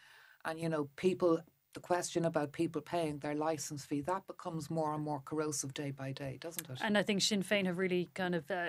And, 0.47 0.61
you 0.61 0.69
know, 0.69 0.89
people, 0.97 1.41
the 1.77 1.81
question 1.81 2.25
about 2.25 2.53
people 2.53 2.81
paying 2.81 3.19
their 3.19 3.35
license 3.35 3.85
fee, 3.85 4.01
that 4.01 4.27
becomes 4.27 4.71
more 4.71 4.95
and 4.95 5.05
more 5.05 5.21
corrosive 5.27 5.75
day 5.75 5.91
by 5.91 6.11
day, 6.11 6.39
doesn't 6.41 6.67
it? 6.71 6.79
And 6.81 6.97
I 6.97 7.03
think 7.03 7.21
Sinn 7.21 7.43
Féin 7.43 7.67
have 7.67 7.77
really 7.77 8.09
kind 8.15 8.35
of 8.35 8.51
uh, 8.51 8.69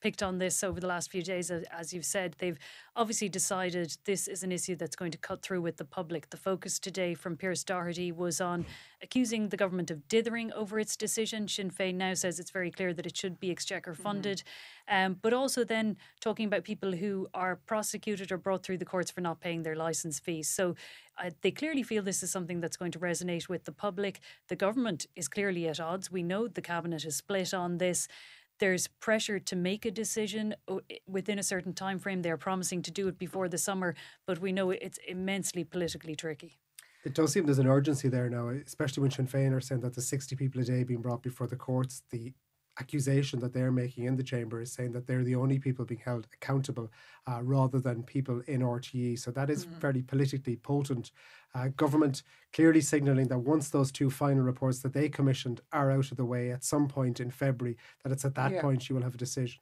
picked 0.00 0.22
on 0.22 0.38
this 0.38 0.64
over 0.64 0.80
the 0.80 0.86
last 0.86 1.10
few 1.10 1.22
days. 1.22 1.50
As, 1.50 1.92
you've 1.92 2.04
said, 2.04 2.36
they've 2.38 2.58
obviously 2.96 3.28
decided 3.28 3.96
this 4.04 4.28
is 4.28 4.42
an 4.42 4.52
issue 4.52 4.76
that's 4.76 4.96
going 4.96 5.10
to 5.12 5.18
cut 5.18 5.42
through 5.42 5.60
with 5.60 5.76
the 5.76 5.84
public. 5.84 6.30
The 6.30 6.36
focus 6.36 6.78
today 6.78 7.14
from 7.14 7.36
Pearse 7.36 7.64
Doherty 7.64 8.12
was 8.12 8.40
on 8.40 8.66
accusing 9.02 9.48
the 9.48 9.56
government 9.56 9.90
of 9.90 10.06
dithering 10.08 10.52
over 10.52 10.78
its 10.78 10.96
decision. 10.96 11.48
Sinn 11.48 11.70
Féin 11.70 11.94
now 11.94 12.14
says 12.14 12.38
it's 12.38 12.50
very 12.50 12.70
clear 12.70 12.92
that 12.92 13.06
it 13.06 13.16
should 13.16 13.40
be 13.40 13.50
exchequer 13.50 13.94
funded, 13.94 14.42
mm-hmm. 14.88 15.06
um, 15.06 15.16
but 15.22 15.32
also 15.32 15.64
then 15.64 15.96
talking 16.20 16.46
about 16.46 16.64
people 16.64 16.92
who 16.92 17.28
are 17.32 17.56
prosecuted 17.56 18.30
or 18.32 18.38
brought 18.38 18.62
through 18.62 18.78
the 18.78 18.84
courts 18.84 19.10
for 19.10 19.20
not 19.20 19.40
paying 19.40 19.62
their 19.62 19.76
license 19.76 20.18
fees. 20.18 20.48
So 20.48 20.74
uh, 21.18 21.30
they 21.42 21.50
clearly 21.50 21.82
feel 21.82 22.02
this 22.02 22.22
is 22.22 22.30
something 22.30 22.60
that's 22.60 22.76
going 22.76 22.92
to 22.92 22.98
resonate 22.98 23.48
with 23.48 23.64
the 23.64 23.72
public. 23.72 24.20
The 24.48 24.56
government 24.56 25.06
is 25.16 25.28
clearly 25.28 25.68
at 25.68 25.80
odds. 25.80 26.10
We 26.10 26.22
know 26.22 26.48
the 26.48 26.62
cabinet 26.62 27.04
is 27.04 27.16
split 27.16 27.52
on 27.52 27.78
this 27.78 28.08
there's 28.60 28.86
pressure 28.86 29.38
to 29.38 29.56
make 29.56 29.84
a 29.84 29.90
decision 29.90 30.54
uh, 30.68 30.76
within 31.06 31.38
a 31.38 31.42
certain 31.42 31.72
time 31.72 31.98
frame. 31.98 32.22
They're 32.22 32.36
promising 32.36 32.82
to 32.82 32.90
do 32.90 33.08
it 33.08 33.18
before 33.18 33.48
the 33.48 33.58
summer, 33.58 33.94
but 34.26 34.38
we 34.38 34.52
know 34.52 34.70
it's 34.70 34.98
immensely 35.08 35.64
politically 35.64 36.14
tricky. 36.14 36.58
It 37.04 37.14
does 37.14 37.32
seem 37.32 37.46
there's 37.46 37.58
an 37.58 37.66
urgency 37.66 38.08
there 38.08 38.28
now, 38.28 38.50
especially 38.50 39.00
when 39.00 39.10
Sinn 39.10 39.26
Féin 39.26 39.52
are 39.56 39.60
saying 39.60 39.80
that 39.80 39.94
the 39.94 40.02
60 40.02 40.36
people 40.36 40.60
a 40.60 40.64
day 40.64 40.84
being 40.84 41.00
brought 41.00 41.22
before 41.22 41.46
the 41.46 41.56
courts, 41.56 42.02
the 42.10 42.34
accusation 42.78 43.40
that 43.40 43.52
they're 43.52 43.72
making 43.72 44.04
in 44.04 44.16
the 44.16 44.22
chamber 44.22 44.60
is 44.60 44.72
saying 44.72 44.92
that 44.92 45.06
they're 45.06 45.24
the 45.24 45.34
only 45.34 45.58
people 45.58 45.84
being 45.84 46.00
held 46.04 46.26
accountable 46.32 46.90
uh, 47.26 47.42
rather 47.42 47.80
than 47.80 48.02
people 48.02 48.40
in 48.46 48.60
RTE. 48.60 49.18
So 49.18 49.30
that 49.32 49.50
is 49.50 49.66
mm-hmm. 49.66 49.80
very 49.80 50.02
politically 50.02 50.56
potent. 50.56 51.10
Uh, 51.54 51.68
government 51.76 52.22
clearly 52.52 52.80
signalling 52.80 53.28
that 53.28 53.38
once 53.38 53.70
those 53.70 53.90
two 53.90 54.10
final 54.10 54.42
reports 54.42 54.80
that 54.80 54.92
they 54.92 55.08
commissioned 55.08 55.60
are 55.72 55.90
out 55.90 56.10
of 56.10 56.16
the 56.16 56.24
way 56.24 56.52
at 56.52 56.64
some 56.64 56.86
point 56.86 57.20
in 57.20 57.30
February, 57.30 57.76
that 58.02 58.12
it's 58.12 58.24
at 58.24 58.34
that 58.34 58.52
yeah. 58.52 58.62
point 58.62 58.88
you 58.88 58.94
will 58.94 59.02
have 59.02 59.14
a 59.14 59.18
decision. 59.18 59.60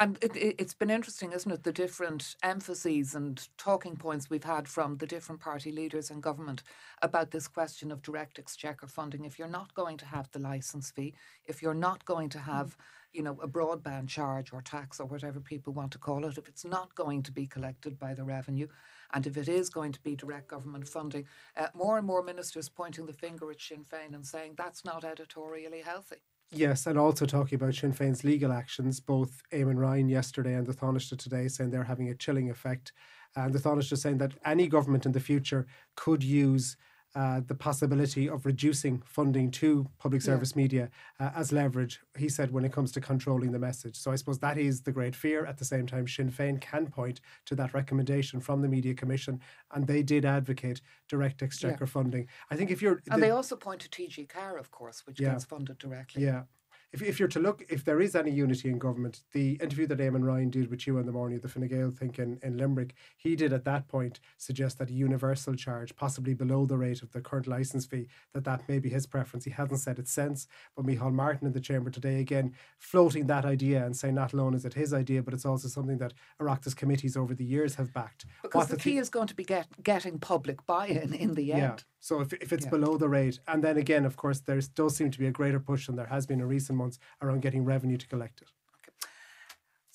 And 0.00 0.16
it, 0.22 0.60
has 0.60 0.74
been 0.74 0.90
interesting, 0.90 1.32
isn't 1.32 1.50
it? 1.50 1.64
The 1.64 1.72
different 1.72 2.36
emphases 2.44 3.16
and 3.16 3.48
talking 3.58 3.96
points 3.96 4.30
we've 4.30 4.44
had 4.44 4.68
from 4.68 4.98
the 4.98 5.08
different 5.08 5.40
party 5.40 5.72
leaders 5.72 6.08
and 6.08 6.22
government 6.22 6.62
about 7.02 7.32
this 7.32 7.48
question 7.48 7.90
of 7.90 8.00
direct 8.00 8.38
exchequer 8.38 8.86
funding. 8.86 9.24
If 9.24 9.40
you're 9.40 9.48
not 9.48 9.74
going 9.74 9.96
to 9.98 10.06
have 10.06 10.30
the 10.30 10.38
license 10.38 10.92
fee, 10.92 11.14
if 11.46 11.62
you're 11.62 11.74
not 11.74 12.04
going 12.04 12.28
to 12.28 12.38
have, 12.38 12.76
you 13.12 13.22
know, 13.24 13.40
a 13.42 13.48
broadband 13.48 14.06
charge 14.06 14.52
or 14.52 14.62
tax 14.62 15.00
or 15.00 15.06
whatever 15.06 15.40
people 15.40 15.72
want 15.72 15.90
to 15.92 15.98
call 15.98 16.24
it, 16.26 16.38
if 16.38 16.46
it's 16.46 16.64
not 16.64 16.94
going 16.94 17.24
to 17.24 17.32
be 17.32 17.48
collected 17.48 17.98
by 17.98 18.14
the 18.14 18.24
revenue, 18.24 18.68
and 19.14 19.26
if 19.26 19.36
it 19.36 19.48
is 19.48 19.68
going 19.68 19.90
to 19.90 20.02
be 20.02 20.14
direct 20.14 20.46
government 20.46 20.86
funding, 20.86 21.26
uh, 21.56 21.66
more 21.74 21.98
and 21.98 22.06
more 22.06 22.22
ministers 22.22 22.68
pointing 22.68 23.06
the 23.06 23.12
finger 23.12 23.50
at 23.50 23.60
Sinn 23.60 23.84
Féin 23.84 24.14
and 24.14 24.24
saying 24.24 24.54
that's 24.56 24.84
not 24.84 25.04
editorially 25.04 25.80
healthy. 25.80 26.18
Yes, 26.50 26.86
and 26.86 26.98
also 26.98 27.26
talking 27.26 27.56
about 27.56 27.74
Sinn 27.74 27.92
Féin's 27.92 28.24
legal 28.24 28.52
actions, 28.52 29.00
both 29.00 29.42
Eamon 29.52 29.76
Ryan 29.76 30.08
yesterday 30.08 30.54
and 30.54 30.66
the 30.66 30.72
Taoiseach 30.72 31.18
today 31.18 31.46
saying 31.46 31.70
they're 31.70 31.84
having 31.84 32.08
a 32.08 32.14
chilling 32.14 32.48
effect. 32.50 32.92
And 33.36 33.52
the 33.52 33.58
Taoiseach 33.58 33.98
saying 33.98 34.18
that 34.18 34.32
any 34.46 34.66
government 34.66 35.04
in 35.04 35.12
the 35.12 35.20
future 35.20 35.66
could 35.94 36.24
use 36.24 36.78
uh, 37.14 37.40
the 37.46 37.54
possibility 37.54 38.28
of 38.28 38.44
reducing 38.44 39.02
funding 39.06 39.50
to 39.50 39.88
public 39.98 40.20
service 40.20 40.52
yeah. 40.54 40.62
media 40.62 40.90
uh, 41.18 41.30
as 41.34 41.52
leverage, 41.52 42.00
he 42.16 42.28
said, 42.28 42.52
when 42.52 42.64
it 42.64 42.72
comes 42.72 42.92
to 42.92 43.00
controlling 43.00 43.50
the 43.50 43.58
message. 43.58 43.96
So 43.96 44.10
I 44.10 44.16
suppose 44.16 44.38
that 44.40 44.58
is 44.58 44.82
the 44.82 44.92
great 44.92 45.16
fear. 45.16 45.46
At 45.46 45.58
the 45.58 45.64
same 45.64 45.86
time, 45.86 46.06
Sinn 46.06 46.30
Féin 46.30 46.60
can 46.60 46.86
point 46.86 47.20
to 47.46 47.54
that 47.56 47.72
recommendation 47.72 48.40
from 48.40 48.60
the 48.60 48.68
Media 48.68 48.94
Commission, 48.94 49.40
and 49.72 49.86
they 49.86 50.02
did 50.02 50.24
advocate 50.24 50.80
direct 51.08 51.42
exchequer 51.42 51.84
yeah. 51.84 51.86
funding. 51.86 52.28
I 52.50 52.56
think 52.56 52.70
if 52.70 52.82
you're. 52.82 53.02
And 53.10 53.22
the, 53.22 53.26
they 53.26 53.30
also 53.30 53.56
point 53.56 53.80
to 53.80 53.88
TG4, 53.88 54.58
of 54.58 54.70
course, 54.70 55.06
which 55.06 55.20
yeah. 55.20 55.30
gets 55.30 55.44
funded 55.44 55.78
directly. 55.78 56.24
Yeah 56.24 56.42
if, 56.92 57.02
if 57.02 57.18
you're 57.18 57.28
to 57.28 57.40
look, 57.40 57.64
if 57.68 57.84
there 57.84 58.00
is 58.00 58.16
any 58.16 58.30
unity 58.30 58.68
in 58.70 58.78
government, 58.78 59.22
the 59.32 59.52
interview 59.62 59.86
that 59.86 59.98
Eamon 59.98 60.24
Ryan 60.24 60.48
did 60.48 60.70
with 60.70 60.86
you 60.86 60.98
in 60.98 61.06
the 61.06 61.12
morning 61.12 61.36
of 61.36 61.42
the 61.42 61.48
Fine 61.48 61.68
Gael 61.68 61.90
think 61.90 62.18
in, 62.18 62.38
in 62.42 62.56
Limerick, 62.56 62.94
he 63.16 63.36
did 63.36 63.52
at 63.52 63.64
that 63.64 63.88
point 63.88 64.20
suggest 64.38 64.78
that 64.78 64.88
a 64.88 64.94
universal 64.94 65.54
charge, 65.54 65.94
possibly 65.96 66.32
below 66.32 66.64
the 66.64 66.78
rate 66.78 67.02
of 67.02 67.12
the 67.12 67.20
current 67.20 67.46
licence 67.46 67.84
fee, 67.84 68.08
that 68.32 68.44
that 68.44 68.66
may 68.68 68.78
be 68.78 68.88
his 68.88 69.06
preference. 69.06 69.44
He 69.44 69.50
hasn't 69.50 69.80
said 69.80 69.98
it 69.98 70.08
since, 70.08 70.46
but 70.74 70.86
Micheál 70.86 71.12
Martin 71.12 71.46
in 71.46 71.52
the 71.52 71.60
chamber 71.60 71.90
today 71.90 72.20
again 72.20 72.54
floating 72.78 73.26
that 73.26 73.44
idea 73.44 73.84
and 73.84 73.96
saying 73.96 74.14
not 74.14 74.32
alone 74.32 74.54
is 74.54 74.64
it 74.64 74.74
his 74.74 74.94
idea, 74.94 75.22
but 75.22 75.34
it's 75.34 75.44
also 75.44 75.68
something 75.68 75.98
that 75.98 76.14
Oireachtas 76.40 76.74
committees 76.74 77.16
over 77.16 77.34
the 77.34 77.44
years 77.44 77.74
have 77.74 77.92
backed. 77.92 78.24
Because 78.42 78.60
what 78.60 78.68
the, 78.68 78.76
key 78.76 78.92
th- 78.92 79.02
is 79.02 79.10
going 79.10 79.28
to 79.28 79.34
be 79.34 79.44
get, 79.44 79.66
getting 79.82 80.18
public 80.18 80.64
buy-in 80.64 81.12
in 81.12 81.34
the 81.34 81.52
end. 81.52 81.60
Yeah. 81.60 81.76
So 82.00 82.20
if, 82.20 82.32
if 82.34 82.52
it's 82.52 82.64
yeah. 82.64 82.70
below 82.70 82.96
the 82.96 83.08
rate, 83.08 83.40
and 83.48 83.62
then 83.62 83.76
again, 83.76 84.06
of 84.06 84.16
course, 84.16 84.40
there 84.40 84.60
does 84.74 84.96
seem 84.96 85.10
to 85.10 85.18
be 85.18 85.26
a 85.26 85.32
greater 85.32 85.60
push, 85.60 85.88
and 85.88 85.98
there 85.98 86.06
has 86.06 86.26
been 86.26 86.40
in 86.40 86.46
recent 86.46 86.77
months 86.78 86.98
around 87.20 87.42
getting 87.42 87.64
revenue 87.64 87.98
to 87.98 88.06
collect 88.06 88.40
it. 88.40 88.48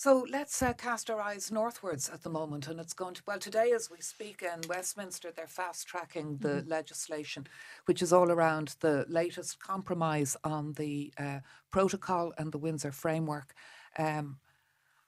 So 0.04 0.26
let's 0.30 0.62
uh, 0.62 0.74
cast 0.74 1.10
our 1.10 1.22
eyes 1.22 1.50
northwards 1.50 2.10
at 2.10 2.24
the 2.24 2.30
moment, 2.30 2.68
and 2.68 2.78
it's 2.78 2.92
going 2.92 3.14
to 3.14 3.22
well 3.26 3.40
today 3.40 3.72
as 3.72 3.90
we 3.90 4.02
speak 4.02 4.44
in 4.44 4.68
Westminster. 4.68 5.32
They're 5.32 5.48
fast 5.48 5.88
tracking 5.88 6.36
the 6.42 6.56
mm-hmm. 6.56 6.70
legislation, 6.70 7.48
which 7.86 8.02
is 8.02 8.12
all 8.12 8.30
around 8.30 8.76
the 8.82 9.06
latest 9.08 9.60
compromise 9.60 10.36
on 10.44 10.74
the 10.74 11.14
uh, 11.18 11.40
protocol 11.72 12.34
and 12.38 12.52
the 12.52 12.58
Windsor 12.58 12.92
framework. 12.92 13.54
Um, 13.98 14.40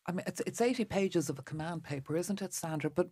I 0.08 0.13
mean, 0.13 0.24
it's, 0.27 0.41
it's 0.48 0.62
80 0.62 0.86
pages 0.86 1.29
of 1.29 1.39
a 1.39 1.44
command 1.44 1.84
paper, 1.84 2.15
isn't 2.15 2.41
it, 2.41 2.53
Sandra? 2.53 2.89
But 2.89 3.10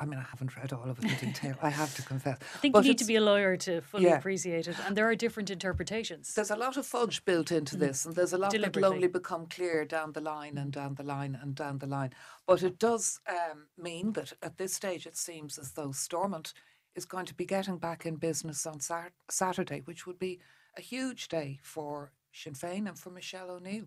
I 0.00 0.06
mean, 0.06 0.18
I 0.18 0.22
haven't 0.22 0.56
read 0.56 0.72
all 0.72 0.88
of 0.88 0.98
it 0.98 1.04
in 1.04 1.28
detail. 1.28 1.56
I 1.60 1.68
have 1.68 1.94
to 1.96 2.02
confess. 2.02 2.38
I 2.54 2.58
think 2.58 2.72
but 2.72 2.84
you 2.84 2.92
need 2.92 2.98
to 2.98 3.04
be 3.04 3.16
a 3.16 3.20
lawyer 3.20 3.56
to 3.58 3.82
fully 3.82 4.04
yeah. 4.04 4.16
appreciate 4.16 4.66
it, 4.66 4.76
and 4.86 4.96
there 4.96 5.06
are 5.06 5.14
different 5.14 5.50
interpretations. 5.50 6.32
There's 6.32 6.50
a 6.50 6.56
lot 6.56 6.78
of 6.78 6.86
fudge 6.86 7.22
built 7.26 7.52
into 7.52 7.76
mm. 7.76 7.80
this, 7.80 8.06
and 8.06 8.16
there's 8.16 8.32
a 8.32 8.38
lot 8.38 8.52
that 8.52 8.74
will 8.74 8.86
only 8.86 9.08
become 9.08 9.46
clear 9.46 9.84
down 9.84 10.12
the 10.12 10.22
line 10.22 10.56
and 10.56 10.72
down 10.72 10.94
the 10.94 11.02
line 11.02 11.38
and 11.40 11.54
down 11.54 11.78
the 11.78 11.86
line. 11.86 12.14
But 12.46 12.62
it 12.62 12.78
does 12.78 13.20
um, 13.28 13.66
mean 13.76 14.14
that 14.14 14.32
at 14.42 14.56
this 14.56 14.72
stage, 14.72 15.06
it 15.06 15.18
seems 15.18 15.58
as 15.58 15.72
though 15.72 15.92
Stormont 15.92 16.54
is 16.94 17.04
going 17.04 17.26
to 17.26 17.34
be 17.34 17.44
getting 17.44 17.76
back 17.76 18.06
in 18.06 18.16
business 18.16 18.66
on 18.66 18.80
sat- 18.80 19.12
Saturday, 19.28 19.82
which 19.84 20.06
would 20.06 20.18
be 20.18 20.40
a 20.78 20.80
huge 20.80 21.28
day 21.28 21.60
for 21.62 22.12
Sinn 22.32 22.54
Féin 22.54 22.88
and 22.88 22.98
for 22.98 23.10
Michelle 23.10 23.50
O'Neill. 23.50 23.84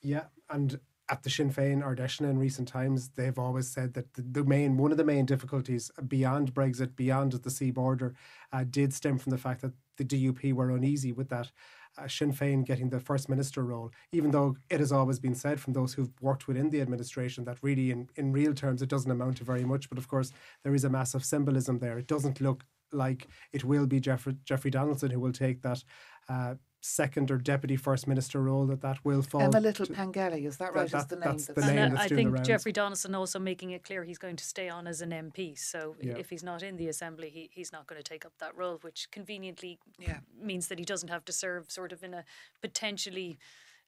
Yeah, 0.00 0.26
and 0.48 0.78
at 1.10 1.24
the 1.24 1.30
Sinn 1.30 1.52
Féin 1.52 1.82
Ardeshna 1.82 2.30
in 2.30 2.38
recent 2.38 2.68
times, 2.68 3.10
they've 3.16 3.38
always 3.38 3.68
said 3.68 3.94
that 3.94 4.14
the, 4.14 4.22
the, 4.22 4.44
main 4.44 4.76
one 4.76 4.92
of 4.92 4.96
the 4.96 5.04
main 5.04 5.26
difficulties 5.26 5.90
beyond 6.06 6.54
Brexit, 6.54 6.94
beyond 6.94 7.32
the 7.32 7.50
sea 7.50 7.72
border, 7.72 8.14
uh, 8.52 8.64
did 8.68 8.94
stem 8.94 9.18
from 9.18 9.30
the 9.30 9.38
fact 9.38 9.60
that 9.62 9.72
the 9.96 10.04
DUP 10.04 10.52
were 10.52 10.70
uneasy 10.70 11.12
with 11.12 11.28
that. 11.28 11.50
Uh, 11.98 12.06
Sinn 12.06 12.32
Féin 12.32 12.64
getting 12.64 12.88
the 12.88 13.00
first 13.00 13.28
minister 13.28 13.64
role, 13.64 13.90
even 14.12 14.30
though 14.30 14.56
it 14.70 14.78
has 14.78 14.92
always 14.92 15.18
been 15.18 15.34
said 15.34 15.58
from 15.58 15.72
those 15.72 15.92
who've 15.92 16.12
worked 16.20 16.46
within 16.46 16.70
the 16.70 16.80
administration 16.80 17.44
that 17.44 17.58
really, 17.62 17.90
in, 17.90 18.08
in 18.14 18.30
real 18.30 18.54
terms, 18.54 18.80
it 18.80 18.88
doesn't 18.88 19.10
amount 19.10 19.38
to 19.38 19.44
very 19.44 19.64
much. 19.64 19.88
But 19.88 19.98
of 19.98 20.06
course, 20.06 20.32
there 20.62 20.74
is 20.74 20.84
a 20.84 20.88
massive 20.88 21.24
symbolism 21.24 21.80
there. 21.80 21.98
It 21.98 22.06
doesn't 22.06 22.40
look 22.40 22.64
like 22.92 23.26
it 23.52 23.64
will 23.64 23.86
be 23.86 23.98
Jeffrey, 23.98 24.36
Jeffrey 24.44 24.70
Donaldson 24.70 25.10
who 25.10 25.18
will 25.18 25.32
take 25.32 25.62
that 25.62 25.82
uh, 26.28 26.54
second 26.80 27.30
or 27.30 27.36
deputy 27.36 27.76
first 27.76 28.06
minister 28.06 28.40
role 28.40 28.66
that 28.66 28.80
that 28.80 29.04
will 29.04 29.22
fall. 29.22 29.42
Emma 29.42 29.60
Little 29.60 29.86
to, 29.86 29.92
Pengelly, 29.92 30.46
is 30.46 30.56
that 30.56 30.74
right? 30.74 30.90
That, 30.90 31.08
that, 31.08 31.20
the 31.20 31.24
name 31.26 31.36
that's 31.36 31.46
the 31.46 31.60
name 31.60 31.78
and 31.78 31.94
uh, 31.94 32.00
that's 32.00 32.12
I 32.12 32.14
think 32.14 32.42
Jeffrey 32.42 32.72
Donaldson 32.72 33.14
also 33.14 33.38
making 33.38 33.70
it 33.70 33.84
clear 33.84 34.04
he's 34.04 34.18
going 34.18 34.36
to 34.36 34.44
stay 34.44 34.68
on 34.68 34.86
as 34.86 35.02
an 35.02 35.10
MP. 35.10 35.58
So 35.58 35.96
yeah. 36.00 36.14
if 36.16 36.30
he's 36.30 36.42
not 36.42 36.62
in 36.62 36.76
the 36.76 36.88
assembly, 36.88 37.28
he, 37.28 37.50
he's 37.52 37.72
not 37.72 37.86
going 37.86 38.00
to 38.00 38.08
take 38.08 38.24
up 38.24 38.32
that 38.38 38.56
role, 38.56 38.78
which 38.80 39.10
conveniently 39.10 39.78
yeah. 39.98 40.18
means 40.40 40.68
that 40.68 40.78
he 40.78 40.84
doesn't 40.84 41.08
have 41.08 41.24
to 41.26 41.32
serve 41.32 41.70
sort 41.70 41.92
of 41.92 42.02
in 42.02 42.14
a 42.14 42.24
potentially 42.62 43.38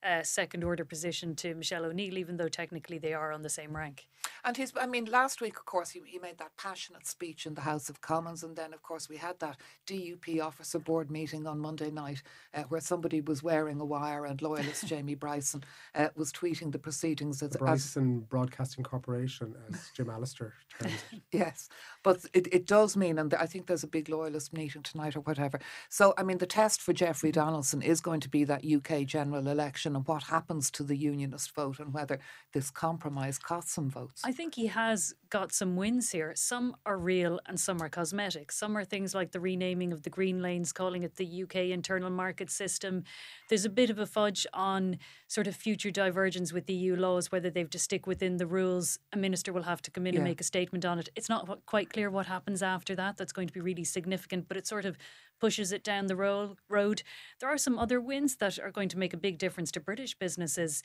uh, 0.02 0.23
second 0.23 0.64
order 0.64 0.85
position 0.85 1.35
to 1.37 1.54
Michelle 1.54 1.85
O'Neill, 1.85 2.18
even 2.18 2.37
though 2.37 2.49
technically 2.49 2.99
they 2.99 3.14
are 3.14 3.32
on 3.32 3.42
the 3.42 3.49
same 3.49 3.76
rank. 3.76 4.06
And 4.44 4.56
he's, 4.56 4.73
I 4.76 4.87
mean, 4.87 5.04
last 5.04 5.40
week, 5.40 5.56
of 5.56 5.66
course, 5.66 5.90
he, 5.90 6.00
he 6.04 6.18
made 6.18 6.38
that 6.38 6.56
passionate 6.56 7.06
speech 7.06 7.47
in 7.47 7.54
the 7.54 7.61
House 7.61 7.88
of 7.88 8.00
Commons. 8.00 8.42
And 8.42 8.56
then, 8.56 8.75
of 8.75 8.82
course, 8.82 9.09
we 9.09 9.16
had 9.16 9.38
that 9.38 9.56
DUP 9.87 10.40
officer 10.42 10.80
board 10.80 11.11
meeting 11.11 11.47
on 11.47 11.61
Monday 11.61 11.90
night 11.90 12.23
uh, 12.52 12.62
where 12.64 12.80
somebody 12.80 13.21
was 13.21 13.42
wearing 13.42 13.80
a 13.80 13.85
wire 13.85 14.25
and 14.25 14.42
loyalist 14.42 14.87
Jamie 14.88 15.14
Bryson 15.14 15.62
uh, 15.94 16.09
was 16.16 16.32
tweeting 16.32 16.73
the 16.73 16.78
proceedings. 16.78 17.40
As, 17.42 17.50
the 17.50 17.59
Bryson 17.59 18.18
as, 18.18 18.28
Broadcasting 18.28 18.82
Corporation, 18.82 19.54
as 19.73 19.90
Jim 19.94 20.11
Allister 20.11 20.54
termed 20.76 20.94
it. 21.12 21.23
yes, 21.32 21.68
but 22.02 22.25
it, 22.32 22.49
it 22.52 22.66
does 22.66 22.97
mean, 22.97 23.18
and 23.18 23.32
I 23.35 23.47
think 23.47 23.66
there's 23.66 23.85
a 23.85 23.88
big 23.88 24.09
loyalist 24.09 24.52
meeting 24.52 24.82
tonight 24.82 25.14
or 25.14 25.21
whatever. 25.21 25.61
So, 25.88 26.14
I 26.18 26.25
mean, 26.25 26.38
the 26.38 26.47
test 26.47 26.82
for 26.82 26.92
Jeffrey 26.92 27.30
Donaldson 27.30 27.80
is 27.80 28.00
going 28.00 28.21
to 28.21 28.28
be 28.28 28.42
that 28.44 28.64
UK 28.64 29.06
general 29.06 29.47
election 29.47 29.91
election 29.92 29.96
and 29.96 30.06
what 30.06 30.25
happens 30.30 30.70
to 30.70 30.82
the 30.82 30.96
unionist 30.96 31.54
vote 31.54 31.78
and 31.80 31.92
whether 31.92 32.18
this 32.52 32.70
compromise 32.70 33.38
costs 33.38 33.75
some 33.75 33.90
votes. 33.90 34.22
I 34.25 34.32
think 34.32 34.54
he 34.54 34.66
has 34.66 35.14
got 35.30 35.52
some 35.52 35.76
wins 35.76 36.11
here. 36.11 36.32
Some 36.34 36.76
are 36.84 36.99
real 36.99 37.40
and 37.46 37.58
some 37.58 37.82
are 37.82 37.88
cosmetic. 37.88 38.52
Some 38.52 38.76
are 38.76 38.84
things 38.84 39.14
like 39.14 39.32
the 39.32 39.40
renaming 39.40 39.92
of 39.92 40.02
the 40.02 40.11
green 40.11 40.42
lanes, 40.42 40.72
calling 40.72 41.02
it 41.02 41.16
the 41.16 41.42
UK 41.42 41.56
internal 41.72 42.11
market 42.11 42.50
system. 42.50 43.04
There's 43.49 43.64
a 43.64 43.70
bit 43.70 43.90
of 43.90 43.99
a 43.99 44.06
fudge 44.06 44.46
on 44.52 44.99
sort 45.28 45.46
of 45.46 45.56
future 45.56 45.90
divergence 45.90 46.52
with 46.52 46.68
EU 46.68 46.96
laws, 46.96 47.32
whether 47.32 47.50
they've 47.50 47.70
to 47.70 47.78
stick 47.78 48.06
within 48.06 48.37
the 48.37 48.46
rules. 48.46 48.99
A 49.12 49.16
minister 49.16 49.52
will 49.52 49.64
have 49.64 49.82
to 49.82 49.90
come 49.90 50.06
in 50.06 50.14
yeah. 50.14 50.20
and 50.20 50.28
make 50.28 50.40
a 50.40 50.44
statement 50.44 50.84
on 50.84 50.99
it. 50.99 51.08
It's 51.16 51.28
not 51.28 51.66
quite 51.66 51.90
clear 51.90 52.11
what 52.11 52.26
happens 52.26 52.62
after 52.62 52.94
that. 52.96 53.16
That's 53.16 53.32
going 53.32 53.49
to 53.49 53.52
be 53.52 53.61
really 53.61 53.84
significant, 53.84 54.49
but 54.49 54.56
it 54.56 54.66
sort 54.66 54.84
of 54.84 54.96
pushes 55.41 55.73
it 55.73 55.83
down 55.83 56.07
the 56.07 56.17
ro- 56.17 56.57
road. 56.69 57.03
There 57.41 57.49
are 57.49 57.59
some 57.59 57.79
other 57.79 58.01
wins 58.01 58.37
that 58.37 58.59
are 58.59 58.71
going 58.71 58.89
to 58.91 58.99
make 58.99 59.15
a 59.15 59.17
big 59.19 59.39
difference 59.39 59.71
to 59.73 59.81
British 59.81 60.15
businesses. 60.15 60.83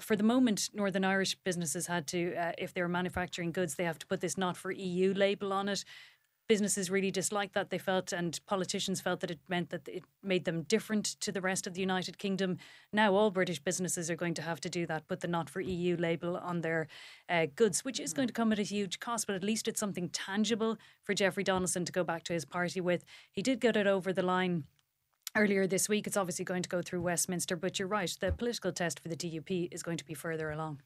For 0.00 0.16
the 0.16 0.22
moment, 0.22 0.70
Northern 0.74 1.04
Irish 1.04 1.36
businesses 1.44 1.86
had 1.86 2.06
to, 2.08 2.34
uh, 2.34 2.52
if 2.58 2.74
they're 2.74 2.88
manufacturing 2.88 3.52
goods, 3.52 3.74
they 3.74 3.84
have 3.84 3.98
to 4.00 4.06
put 4.06 4.20
this 4.20 4.36
not 4.36 4.56
for 4.56 4.70
EU 4.70 5.14
label 5.14 5.52
on 5.52 5.68
it 5.68 5.84
businesses 6.50 6.90
really 6.90 7.12
disliked 7.12 7.54
that. 7.54 7.70
They 7.70 7.78
felt, 7.78 8.12
and 8.12 8.40
politicians 8.44 9.00
felt 9.00 9.20
that 9.20 9.30
it 9.30 9.38
meant 9.48 9.70
that 9.70 9.86
it 9.86 10.02
made 10.20 10.44
them 10.46 10.62
different 10.62 11.04
to 11.20 11.30
the 11.30 11.40
rest 11.40 11.64
of 11.68 11.74
the 11.74 11.80
United 11.80 12.18
Kingdom. 12.18 12.58
Now, 12.92 13.14
all 13.14 13.30
British 13.30 13.60
businesses 13.60 14.10
are 14.10 14.16
going 14.16 14.34
to 14.34 14.42
have 14.42 14.60
to 14.62 14.68
do 14.68 14.84
that, 14.86 15.06
put 15.06 15.20
the 15.20 15.28
not 15.28 15.48
for 15.48 15.60
EU 15.60 15.96
label 15.96 16.36
on 16.36 16.62
their 16.62 16.88
uh, 17.28 17.46
goods, 17.54 17.84
which 17.84 18.00
is 18.00 18.12
going 18.12 18.26
to 18.26 18.34
come 18.34 18.50
at 18.50 18.58
a 18.58 18.64
huge 18.64 18.98
cost, 18.98 19.28
but 19.28 19.36
at 19.36 19.44
least 19.44 19.68
it's 19.68 19.78
something 19.78 20.08
tangible 20.08 20.76
for 21.04 21.14
Jeffrey 21.14 21.44
Donaldson 21.44 21.84
to 21.84 21.92
go 21.92 22.02
back 22.02 22.24
to 22.24 22.32
his 22.32 22.44
party 22.44 22.80
with. 22.80 23.04
He 23.30 23.42
did 23.42 23.60
get 23.60 23.76
it 23.76 23.86
over 23.86 24.12
the 24.12 24.24
line 24.24 24.64
earlier 25.36 25.68
this 25.68 25.88
week. 25.88 26.08
It's 26.08 26.16
obviously 26.16 26.44
going 26.44 26.64
to 26.64 26.68
go 26.68 26.82
through 26.82 27.02
Westminster, 27.02 27.54
but 27.54 27.78
you're 27.78 27.86
right, 27.86 28.12
the 28.20 28.32
political 28.32 28.72
test 28.72 28.98
for 28.98 29.08
the 29.08 29.14
DUP 29.14 29.68
is 29.70 29.84
going 29.84 29.98
to 29.98 30.04
be 30.04 30.14
further 30.14 30.50
along. 30.50 30.80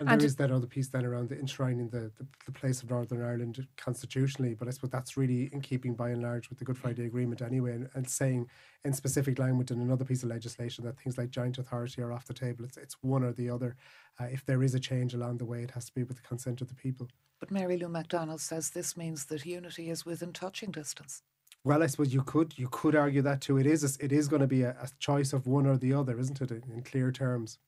And, 0.00 0.08
and 0.08 0.20
there 0.20 0.26
is 0.26 0.36
that 0.36 0.52
other 0.52 0.66
piece 0.66 0.88
then 0.88 1.04
around 1.04 1.28
the 1.28 1.38
enshrining 1.38 1.88
the, 1.88 2.12
the, 2.18 2.26
the, 2.46 2.52
place 2.52 2.82
of 2.82 2.90
Northern 2.90 3.22
Ireland 3.22 3.66
constitutionally. 3.76 4.54
But 4.54 4.68
I 4.68 4.70
suppose 4.70 4.90
that's 4.90 5.16
really 5.16 5.50
in 5.52 5.60
keeping 5.60 5.94
by 5.94 6.10
and 6.10 6.22
large 6.22 6.48
with 6.48 6.58
the 6.58 6.64
Good 6.64 6.78
Friday 6.78 7.06
Agreement 7.06 7.42
anyway, 7.42 7.72
and, 7.72 7.88
and 7.94 8.08
saying 8.08 8.48
in 8.84 8.92
specific 8.92 9.38
language 9.38 9.70
in 9.70 9.80
another 9.80 10.04
piece 10.04 10.22
of 10.22 10.28
legislation 10.28 10.84
that 10.84 10.98
things 10.98 11.18
like 11.18 11.30
joint 11.30 11.58
authority 11.58 12.00
are 12.00 12.12
off 12.12 12.26
the 12.26 12.34
table. 12.34 12.64
It's, 12.64 12.76
it's 12.76 12.96
one 13.02 13.24
or 13.24 13.32
the 13.32 13.50
other. 13.50 13.76
Uh, 14.20 14.26
if 14.26 14.44
there 14.46 14.62
is 14.62 14.74
a 14.74 14.80
change 14.80 15.14
along 15.14 15.38
the 15.38 15.44
way, 15.44 15.62
it 15.62 15.72
has 15.72 15.86
to 15.86 15.94
be 15.94 16.04
with 16.04 16.16
the 16.16 16.28
consent 16.28 16.60
of 16.60 16.68
the 16.68 16.74
people. 16.74 17.08
But 17.40 17.50
Mary 17.50 17.76
Lou 17.76 17.88
McDonald 17.88 18.40
says 18.40 18.70
this 18.70 18.96
means 18.96 19.26
that 19.26 19.46
unity 19.46 19.90
is 19.90 20.04
within 20.04 20.32
touching 20.32 20.70
distance. 20.70 21.22
Well, 21.64 21.82
I 21.82 21.86
suppose 21.86 22.14
you 22.14 22.22
could 22.22 22.56
you 22.56 22.68
could 22.70 22.94
argue 22.94 23.22
that 23.22 23.40
too. 23.40 23.58
It 23.58 23.66
is 23.66 23.84
a, 23.84 24.04
it 24.04 24.12
is 24.12 24.28
going 24.28 24.40
to 24.40 24.46
be 24.46 24.62
a, 24.62 24.70
a 24.70 24.88
choice 24.98 25.32
of 25.32 25.46
one 25.46 25.66
or 25.66 25.76
the 25.76 25.92
other, 25.92 26.18
isn't 26.18 26.40
it? 26.40 26.50
In, 26.50 26.62
in 26.72 26.82
clear 26.82 27.10
terms. 27.10 27.58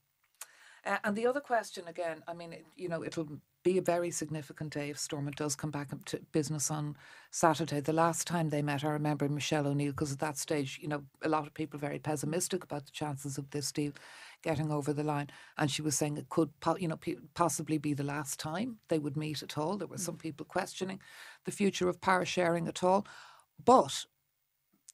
Uh, 0.85 0.97
and 1.05 1.17
the 1.17 1.27
other 1.27 1.41
question, 1.41 1.87
again, 1.89 2.23
I 2.27 2.35
mean, 2.35 2.53
it, 2.53 2.67
you 2.77 2.89
know, 2.89 3.05
it'll 3.05 3.29
be 3.63 3.77
a 3.77 3.83
very 3.83 4.11
significant 4.11 4.73
day 4.73 4.89
if 4.89 4.99
Stormont 4.99 5.37
does 5.37 5.55
come 5.55 5.71
back 5.71 5.91
to 6.07 6.21
business 6.33 6.71
on 6.71 6.97
Saturday. 7.31 7.81
The 7.81 7.93
last 7.93 8.27
time 8.27 8.49
they 8.49 8.63
met, 8.63 8.85
I 8.85 8.89
remember 8.89 9.29
Michelle 9.29 9.67
O'Neill, 9.67 9.93
because 9.93 10.13
at 10.13 10.19
that 10.21 10.39
stage, 10.39 10.79
you 10.81 10.89
know, 10.89 11.03
a 11.23 11.29
lot 11.29 11.47
of 11.47 11.53
people 11.53 11.79
very 11.79 11.99
pessimistic 11.99 12.65
about 12.65 12.87
the 12.87 12.93
chances 12.93 13.37
of 13.37 13.51
this 13.51 13.71
deal 13.71 13.93
getting 14.43 14.73
over 14.73 14.95
the 14.95 15.05
line. 15.05 15.29
And 15.59 15.71
she 15.71 15.83
was 15.83 15.97
saying 15.97 16.17
it 16.17 16.31
could, 16.31 16.51
you 16.79 16.89
know, 16.89 16.99
possibly 17.35 17.77
be 17.77 17.93
the 17.93 18.03
last 18.03 18.41
time 18.41 18.79
they 18.89 18.99
would 18.99 19.17
meet 19.17 19.43
at 19.43 19.59
all. 19.59 19.77
There 19.77 19.89
were 19.89 19.99
some 19.99 20.17
mm. 20.17 20.21
people 20.21 20.47
questioning 20.47 21.01
the 21.45 21.53
future 21.53 21.89
of 21.89 22.01
power 22.01 22.25
sharing 22.25 22.67
at 22.67 22.83
all. 22.83 23.07
But 23.63 24.07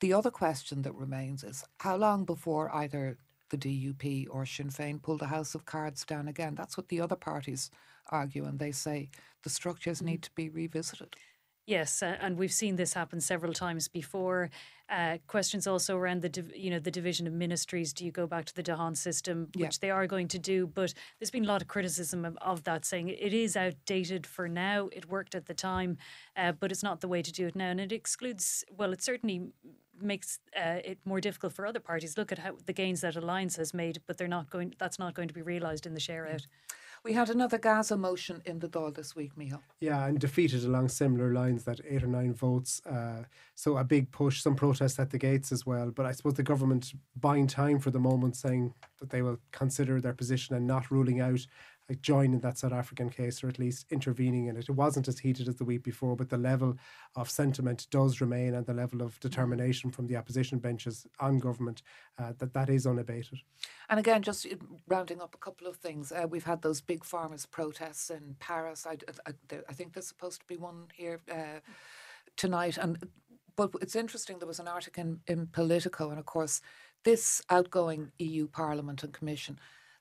the 0.00 0.12
other 0.12 0.30
question 0.30 0.82
that 0.82 0.94
remains 0.94 1.44
is 1.44 1.64
how 1.78 1.96
long 1.96 2.24
before 2.24 2.74
either 2.74 3.18
the 3.50 3.58
DUP 3.58 4.26
or 4.30 4.44
Sinn 4.46 4.70
Féin 4.70 5.00
pull 5.00 5.18
the 5.18 5.26
house 5.26 5.54
of 5.54 5.64
cards 5.64 6.04
down 6.04 6.28
again. 6.28 6.54
That's 6.54 6.76
what 6.76 6.88
the 6.88 7.00
other 7.00 7.16
parties 7.16 7.70
argue, 8.10 8.44
and 8.44 8.58
they 8.58 8.72
say 8.72 9.10
the 9.42 9.50
structures 9.50 9.98
mm-hmm. 9.98 10.06
need 10.06 10.22
to 10.22 10.30
be 10.34 10.48
revisited. 10.48 11.16
Yes, 11.66 12.00
uh, 12.00 12.16
and 12.20 12.38
we've 12.38 12.52
seen 12.52 12.76
this 12.76 12.94
happen 12.94 13.20
several 13.20 13.52
times 13.52 13.88
before. 13.88 14.50
Uh, 14.88 15.18
questions 15.26 15.66
also 15.66 15.96
around 15.96 16.22
the 16.22 16.28
div- 16.28 16.54
you 16.54 16.70
know 16.70 16.78
the 16.78 16.92
division 16.92 17.26
of 17.26 17.32
ministries. 17.32 17.92
Do 17.92 18.04
you 18.04 18.12
go 18.12 18.28
back 18.28 18.44
to 18.44 18.54
the 18.54 18.62
d'Hondt 18.62 18.96
system, 18.96 19.48
which 19.56 19.60
yeah. 19.60 19.78
they 19.80 19.90
are 19.90 20.06
going 20.06 20.28
to 20.28 20.38
do? 20.38 20.68
But 20.68 20.94
there's 21.18 21.32
been 21.32 21.44
a 21.44 21.48
lot 21.48 21.62
of 21.62 21.66
criticism 21.66 22.24
of, 22.24 22.38
of, 22.40 22.62
that, 22.64 22.84
saying 22.84 23.08
it 23.08 23.34
is 23.34 23.56
outdated 23.56 24.28
for 24.28 24.48
now. 24.48 24.88
It 24.92 25.08
worked 25.08 25.34
at 25.34 25.46
the 25.46 25.54
time, 25.54 25.98
uh, 26.36 26.52
but 26.52 26.70
it's 26.70 26.84
not 26.84 27.00
the 27.00 27.08
way 27.08 27.20
to 27.20 27.32
do 27.32 27.48
it 27.48 27.56
now, 27.56 27.70
and 27.70 27.80
it 27.80 27.90
excludes. 27.90 28.64
Well, 28.70 28.92
it 28.92 29.02
certainly 29.02 29.48
makes 30.00 30.38
uh, 30.56 30.78
it 30.84 30.98
more 31.04 31.20
difficult 31.20 31.52
for 31.52 31.66
other 31.66 31.80
parties. 31.80 32.16
Look 32.16 32.30
at 32.30 32.38
how 32.38 32.56
the 32.64 32.72
gains 32.72 33.00
that 33.00 33.16
Alliance 33.16 33.56
has 33.56 33.74
made, 33.74 34.00
but 34.06 34.18
they're 34.18 34.28
not 34.28 34.50
going. 34.50 34.72
That's 34.78 35.00
not 35.00 35.14
going 35.14 35.26
to 35.26 35.34
be 35.34 35.42
realised 35.42 35.84
in 35.84 35.94
the 35.94 36.00
share 36.00 36.28
out. 36.28 36.46
We 37.06 37.12
had 37.12 37.30
another 37.30 37.58
Gaza 37.58 37.96
motion 37.96 38.42
in 38.46 38.58
the 38.58 38.68
Dáil 38.68 38.92
this 38.92 39.14
week, 39.14 39.36
Micheál. 39.36 39.60
Yeah, 39.78 40.06
and 40.06 40.18
defeated 40.18 40.64
along 40.64 40.88
similar 40.88 41.32
lines, 41.32 41.62
that 41.62 41.80
eight 41.88 42.02
or 42.02 42.08
nine 42.08 42.34
votes. 42.34 42.82
Uh, 42.84 43.22
so 43.54 43.76
a 43.76 43.84
big 43.84 44.10
push, 44.10 44.42
some 44.42 44.56
protests 44.56 44.98
at 44.98 45.10
the 45.10 45.18
gates 45.18 45.52
as 45.52 45.64
well. 45.64 45.92
But 45.92 46.04
I 46.06 46.10
suppose 46.10 46.34
the 46.34 46.42
government 46.42 46.94
buying 47.14 47.46
time 47.46 47.78
for 47.78 47.92
the 47.92 48.00
moment, 48.00 48.34
saying 48.34 48.74
that 48.98 49.10
they 49.10 49.22
will 49.22 49.38
consider 49.52 50.00
their 50.00 50.14
position 50.14 50.56
and 50.56 50.66
not 50.66 50.90
ruling 50.90 51.20
out 51.20 51.46
like 51.88 52.02
joining 52.02 52.40
that 52.40 52.58
South 52.58 52.72
African 52.72 53.10
case 53.10 53.42
or 53.44 53.48
at 53.48 53.58
least 53.58 53.86
intervening 53.90 54.46
in 54.46 54.56
it. 54.56 54.68
It 54.68 54.72
wasn't 54.72 55.08
as 55.08 55.18
heated 55.18 55.48
as 55.48 55.56
the 55.56 55.64
week 55.64 55.82
before, 55.82 56.16
but 56.16 56.28
the 56.28 56.36
level 56.36 56.76
of 57.14 57.30
sentiment 57.30 57.86
does 57.90 58.20
remain 58.20 58.54
and 58.54 58.66
the 58.66 58.74
level 58.74 59.02
of 59.02 59.18
determination 59.20 59.90
from 59.90 60.06
the 60.06 60.16
opposition 60.16 60.58
benches 60.58 61.06
on 61.20 61.38
government 61.38 61.82
uh, 62.18 62.32
that 62.38 62.52
that 62.54 62.68
is 62.68 62.86
unabated. 62.86 63.38
And 63.88 64.00
again, 64.00 64.22
just 64.22 64.46
rounding 64.88 65.20
up 65.20 65.34
a 65.34 65.38
couple 65.38 65.66
of 65.66 65.76
things, 65.76 66.10
uh, 66.10 66.26
we've 66.28 66.44
had 66.44 66.62
those 66.62 66.80
big 66.80 67.04
farmers' 67.04 67.46
protests 67.46 68.10
in 68.10 68.34
Paris. 68.40 68.86
I, 68.86 68.96
I, 69.26 69.32
I 69.68 69.72
think 69.72 69.92
there's 69.92 70.08
supposed 70.08 70.40
to 70.40 70.46
be 70.46 70.56
one 70.56 70.86
here 70.92 71.20
uh, 71.30 71.60
tonight, 72.36 72.78
and 72.78 72.98
but 73.54 73.70
it's 73.80 73.96
interesting. 73.96 74.38
There 74.38 74.48
was 74.48 74.60
an 74.60 74.68
article 74.68 75.02
in, 75.02 75.20
in 75.26 75.46
Politico, 75.46 76.10
and 76.10 76.18
of 76.18 76.26
course, 76.26 76.60
this 77.04 77.40
outgoing 77.48 78.10
EU 78.18 78.48
Parliament 78.48 79.02
and 79.02 79.12
Commission 79.12 79.58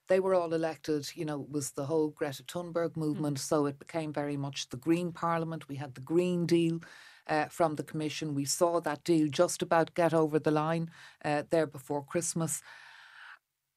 they 0.08 0.20
were 0.20 0.36
all 0.36 0.54
elected, 0.54 1.10
you 1.16 1.26
know, 1.26 1.48
was 1.50 1.72
the 1.72 1.86
whole 1.86 2.10
Greta 2.10 2.44
Thunberg 2.44 2.92
mm. 2.92 2.98
movement. 2.98 3.38
Mm. 3.38 3.42
So 3.42 3.66
it 3.66 3.80
became 3.80 4.14
very 4.14 4.38
much 4.38 4.70
the 4.70 4.78
Green 4.78 5.12
Parliament. 5.12 5.68
We 5.68 5.76
had 5.76 5.96
the 5.96 6.02
Green 6.02 6.46
Deal. 6.46 6.80
Uh, 7.28 7.46
from 7.46 7.74
the 7.74 7.82
Commission. 7.82 8.36
We 8.36 8.46
saw 8.46 8.80
that 8.82 9.04
deal 9.04 9.28
just 9.28 9.64
about 9.64 9.96
get 9.96 10.14
over 10.14 10.38
the 10.38 10.52
line 10.52 10.92
uh, 11.24 11.42
there 11.50 11.66
before 11.66 12.04
Christmas. 12.04 12.62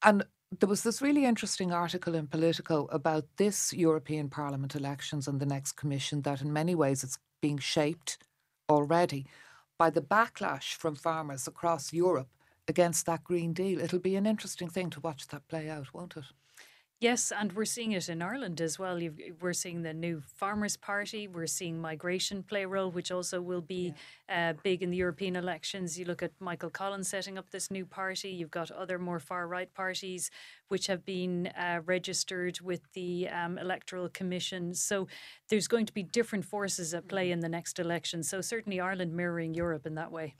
And 0.03 0.23
there 0.59 0.69
was 0.69 0.83
this 0.83 1.01
really 1.01 1.25
interesting 1.25 1.71
article 1.71 2.13
in 2.13 2.27
Politico 2.27 2.87
about 2.91 3.25
this 3.37 3.73
European 3.73 4.29
Parliament 4.29 4.75
elections 4.75 5.27
and 5.27 5.39
the 5.39 5.47
next 5.47 5.71
Commission 5.73 6.21
that, 6.21 6.41
in 6.41 6.53
many 6.53 6.75
ways, 6.75 7.03
it's 7.03 7.17
being 7.41 7.57
shaped 7.57 8.19
already 8.69 9.25
by 9.79 9.89
the 9.89 10.01
backlash 10.01 10.75
from 10.75 10.95
farmers 10.95 11.47
across 11.47 11.91
Europe 11.91 12.29
against 12.69 13.05
that 13.07 13.23
Green 13.25 13.51
Deal. 13.51 13.81
It'll 13.81 13.99
be 13.99 14.15
an 14.15 14.25
interesting 14.25 14.69
thing 14.69 14.89
to 14.91 15.01
watch 15.01 15.27
that 15.27 15.47
play 15.49 15.69
out, 15.69 15.93
won't 15.93 16.15
it? 16.15 16.25
Yes, 17.01 17.31
and 17.31 17.53
we're 17.53 17.63
seeing 17.63 17.93
it 17.93 18.09
in 18.09 18.21
Ireland 18.21 18.59
as 18.59 18.77
well. 18.77 19.01
You've, 19.01 19.17
we're 19.39 19.53
seeing 19.53 19.83
the 19.83 19.93
new 19.93 20.21
Farmers 20.35 20.75
Party. 20.75 21.29
We're 21.29 21.47
seeing 21.47 21.79
migration 21.79 22.43
play 22.43 22.63
a 22.63 22.67
role, 22.67 22.91
which 22.91 23.09
also 23.09 23.39
will 23.39 23.61
be 23.61 23.93
yeah. 24.27 24.49
uh, 24.49 24.53
big 24.63 24.83
in 24.83 24.89
the 24.89 24.97
European 24.97 25.37
elections. 25.37 25.97
You 25.97 26.03
look 26.03 26.21
at 26.21 26.33
Michael 26.41 26.69
Collins 26.69 27.07
setting 27.07 27.37
up 27.37 27.51
this 27.51 27.71
new 27.71 27.85
party. 27.85 28.31
You've 28.31 28.51
got 28.51 28.69
other 28.69 28.99
more 28.99 29.21
far 29.21 29.47
right 29.47 29.73
parties 29.73 30.29
which 30.67 30.87
have 30.87 31.05
been 31.05 31.47
uh, 31.47 31.79
registered 31.85 32.59
with 32.61 32.81
the 32.93 33.27
um, 33.29 33.57
Electoral 33.57 34.09
Commission. 34.09 34.73
So 34.73 35.07
there's 35.49 35.67
going 35.67 35.85
to 35.85 35.93
be 35.93 36.03
different 36.03 36.45
forces 36.45 36.93
at 36.93 37.07
play 37.07 37.31
in 37.31 37.39
the 37.39 37.49
next 37.49 37.79
election. 37.79 38.23
So 38.23 38.41
certainly 38.41 38.79
Ireland 38.79 39.13
mirroring 39.13 39.53
Europe 39.53 39.85
in 39.85 39.95
that 39.95 40.11
way. 40.11 40.35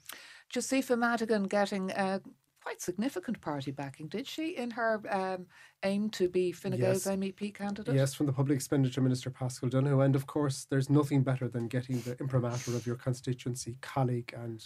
Josepha 0.49 0.97
Madigan 0.97 1.43
getting 1.43 1.91
uh, 1.91 2.19
quite 2.61 2.81
significant 2.81 3.39
party 3.41 3.71
backing, 3.71 4.07
did 4.07 4.27
she, 4.27 4.49
in 4.57 4.71
her 4.71 5.01
um, 5.09 5.45
aim 5.83 6.09
to 6.11 6.29
be 6.29 6.51
Fine 6.51 6.77
Gael's 6.77 7.05
yes. 7.05 7.15
MEP 7.17 7.53
candidate? 7.53 7.95
Yes, 7.95 8.13
from 8.13 8.25
the 8.25 8.33
Public 8.33 8.55
Expenditure 8.55 9.01
Minister 9.01 9.29
Paschal 9.29 9.69
Donohoe. 9.69 10.01
And 10.01 10.15
of 10.15 10.27
course, 10.27 10.65
there's 10.69 10.89
nothing 10.89 11.23
better 11.23 11.47
than 11.47 11.67
getting 11.67 12.01
the 12.01 12.17
imprimatur 12.19 12.75
of 12.75 12.85
your 12.85 12.95
constituency 12.95 13.77
colleague 13.81 14.33
and 14.37 14.65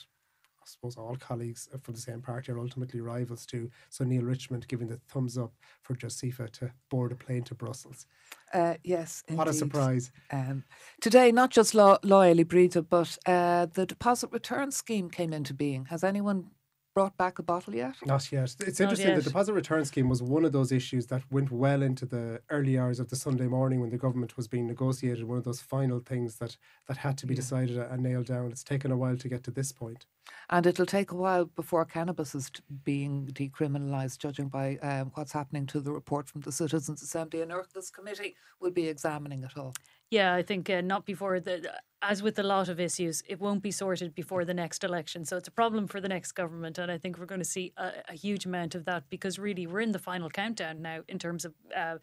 I 0.63 0.65
suppose 0.65 0.95
all 0.95 1.17
colleagues 1.17 1.67
from 1.81 1.93
the 1.93 1.99
same 1.99 2.21
party 2.21 2.51
are 2.51 2.59
ultimately 2.59 3.01
rivals 3.01 3.45
too. 3.45 3.69
So 3.89 4.05
Neale 4.05 4.23
Richmond 4.23 4.67
giving 4.69 4.87
the 4.87 4.99
thumbs 5.09 5.37
up 5.37 5.51
for 5.81 5.93
Josepha 5.93 6.47
to 6.47 6.71
board 6.89 7.11
a 7.11 7.15
plane 7.15 7.43
to 7.43 7.55
Brussels. 7.55 8.05
Uh, 8.53 8.75
yes, 8.83 9.23
what 9.27 9.47
indeed. 9.47 9.49
a 9.49 9.53
surprise! 9.53 10.11
Um, 10.31 10.63
today, 11.01 11.31
not 11.31 11.49
just 11.49 11.75
Lo- 11.75 11.97
loyally 12.03 12.43
breathed, 12.43 12.89
but 12.89 13.17
uh, 13.25 13.65
the 13.73 13.85
deposit 13.85 14.31
return 14.31 14.71
scheme 14.71 15.09
came 15.09 15.33
into 15.33 15.53
being. 15.53 15.85
Has 15.85 16.03
anyone 16.03 16.51
brought 16.93 17.17
back 17.17 17.39
a 17.39 17.43
bottle 17.43 17.73
yet? 17.75 17.95
Not 18.05 18.31
yet. 18.31 18.55
It's 18.59 18.79
Not 18.79 18.91
interesting. 18.91 19.15
The 19.15 19.21
deposit 19.21 19.53
return 19.53 19.85
scheme 19.85 20.09
was 20.09 20.21
one 20.21 20.45
of 20.45 20.51
those 20.51 20.71
issues 20.71 21.07
that 21.07 21.23
went 21.31 21.51
well 21.51 21.81
into 21.81 22.05
the 22.05 22.41
early 22.49 22.77
hours 22.77 22.99
of 22.99 23.09
the 23.09 23.15
Sunday 23.15 23.47
morning 23.47 23.79
when 23.81 23.89
the 23.89 23.97
government 23.97 24.37
was 24.37 24.47
being 24.47 24.67
negotiated. 24.67 25.23
One 25.23 25.37
of 25.37 25.43
those 25.43 25.61
final 25.61 25.99
things 25.99 26.37
that 26.37 26.57
that 26.87 26.97
had 26.97 27.17
to 27.19 27.27
be 27.27 27.35
decided 27.35 27.77
and 27.77 28.03
nailed 28.03 28.27
down. 28.27 28.51
It's 28.51 28.63
taken 28.63 28.91
a 28.91 28.97
while 28.97 29.17
to 29.17 29.27
get 29.27 29.43
to 29.43 29.51
this 29.51 29.71
point. 29.71 30.05
And 30.49 30.65
it'll 30.65 30.85
take 30.85 31.11
a 31.11 31.15
while 31.15 31.45
before 31.45 31.83
cannabis 31.85 32.35
is 32.35 32.49
t- 32.49 32.61
being 32.83 33.27
decriminalised, 33.33 34.19
judging 34.19 34.47
by 34.47 34.77
um, 34.77 35.11
what's 35.15 35.31
happening 35.31 35.65
to 35.67 35.81
the 35.81 35.91
report 35.91 36.29
from 36.29 36.41
the 36.41 36.51
Citizens 36.51 37.01
Assembly. 37.01 37.41
And 37.41 37.51
this 37.73 37.89
committee 37.89 38.35
will 38.59 38.71
be 38.71 38.87
examining 38.87 39.43
it 39.43 39.57
all. 39.57 39.73
Yeah, 40.13 40.35
I 40.35 40.43
think 40.43 40.69
uh, 40.69 40.81
not 40.81 41.05
before 41.05 41.39
the. 41.39 41.73
As 42.03 42.21
with 42.21 42.37
a 42.37 42.43
lot 42.43 42.69
of 42.69 42.79
issues, 42.79 43.23
it 43.27 43.39
won't 43.39 43.63
be 43.63 43.71
sorted 43.71 44.13
before 44.13 44.45
the 44.45 44.53
next 44.53 44.83
election. 44.83 45.25
So 45.25 45.37
it's 45.37 45.47
a 45.47 45.51
problem 45.51 45.87
for 45.87 45.99
the 46.01 46.09
next 46.09 46.33
government, 46.33 46.77
and 46.77 46.91
I 46.91 46.99
think 46.99 47.17
we're 47.17 47.25
going 47.25 47.41
to 47.41 47.53
see 47.57 47.73
a, 47.77 47.91
a 48.09 48.13
huge 48.13 48.45
amount 48.45 48.75
of 48.75 48.85
that 48.85 49.09
because 49.09 49.39
really 49.39 49.65
we're 49.65 49.79
in 49.79 49.91
the 49.91 49.99
final 49.99 50.29
countdown 50.29 50.81
now 50.81 51.01
in 51.07 51.17
terms 51.19 51.45
of. 51.45 51.53
Uh, 51.75 51.97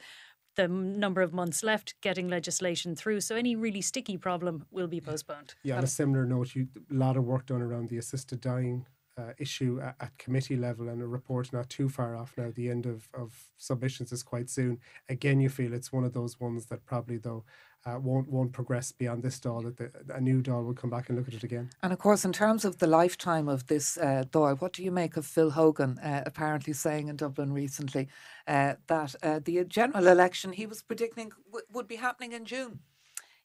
the 0.56 0.66
number 0.66 1.22
of 1.22 1.32
months 1.32 1.62
left 1.62 1.94
getting 2.00 2.28
legislation 2.28 2.96
through. 2.96 3.20
So 3.20 3.36
any 3.36 3.54
really 3.54 3.80
sticky 3.80 4.18
problem 4.18 4.66
will 4.72 4.88
be 4.88 5.00
postponed. 5.00 5.54
Yeah, 5.62 5.78
on 5.78 5.84
a 5.84 5.86
similar 5.86 6.26
note, 6.26 6.56
you, 6.56 6.66
a 6.90 6.94
lot 6.94 7.16
of 7.16 7.24
work 7.24 7.46
done 7.46 7.62
around 7.62 7.88
the 7.88 7.98
assisted 7.98 8.40
dying 8.40 8.84
uh, 9.20 9.32
issue 9.38 9.80
at, 9.82 9.96
at 10.00 10.18
committee 10.18 10.56
level, 10.56 10.88
and 10.88 11.02
a 11.02 11.06
report 11.06 11.52
not 11.52 11.68
too 11.68 11.88
far 11.88 12.16
off 12.16 12.34
now. 12.36 12.50
The 12.54 12.70
end 12.70 12.86
of, 12.86 13.08
of 13.14 13.28
submissions 13.56 14.12
is 14.12 14.22
quite 14.22 14.48
soon. 14.50 14.78
Again, 15.08 15.40
you 15.40 15.48
feel 15.48 15.72
it's 15.72 15.92
one 15.92 16.04
of 16.04 16.12
those 16.12 16.40
ones 16.40 16.66
that 16.66 16.84
probably, 16.86 17.18
though, 17.18 17.44
uh, 17.86 17.98
won't 17.98 18.28
won't 18.28 18.52
progress 18.52 18.92
beyond 18.92 19.22
this 19.22 19.40
Dáil. 19.40 19.62
That 19.64 19.76
the, 19.76 20.14
a 20.14 20.20
new 20.20 20.42
Dáil 20.42 20.64
will 20.66 20.74
come 20.74 20.90
back 20.90 21.08
and 21.08 21.18
look 21.18 21.28
at 21.28 21.34
it 21.34 21.44
again. 21.44 21.70
And 21.82 21.92
of 21.92 21.98
course, 21.98 22.24
in 22.24 22.32
terms 22.32 22.64
of 22.64 22.78
the 22.78 22.86
lifetime 22.86 23.48
of 23.48 23.66
this 23.66 23.96
uh, 23.98 24.24
Dáil, 24.30 24.60
what 24.60 24.72
do 24.74 24.82
you 24.82 24.92
make 24.92 25.16
of 25.16 25.26
Phil 25.26 25.50
Hogan 25.50 25.98
uh, 25.98 26.22
apparently 26.26 26.74
saying 26.74 27.08
in 27.08 27.16
Dublin 27.16 27.52
recently 27.52 28.08
uh, 28.46 28.74
that 28.86 29.14
uh, 29.22 29.40
the 29.44 29.64
general 29.64 30.06
election 30.08 30.52
he 30.52 30.66
was 30.66 30.82
predicting 30.82 31.32
w- 31.46 31.66
would 31.72 31.88
be 31.88 31.96
happening 31.96 32.32
in 32.32 32.44
June? 32.44 32.80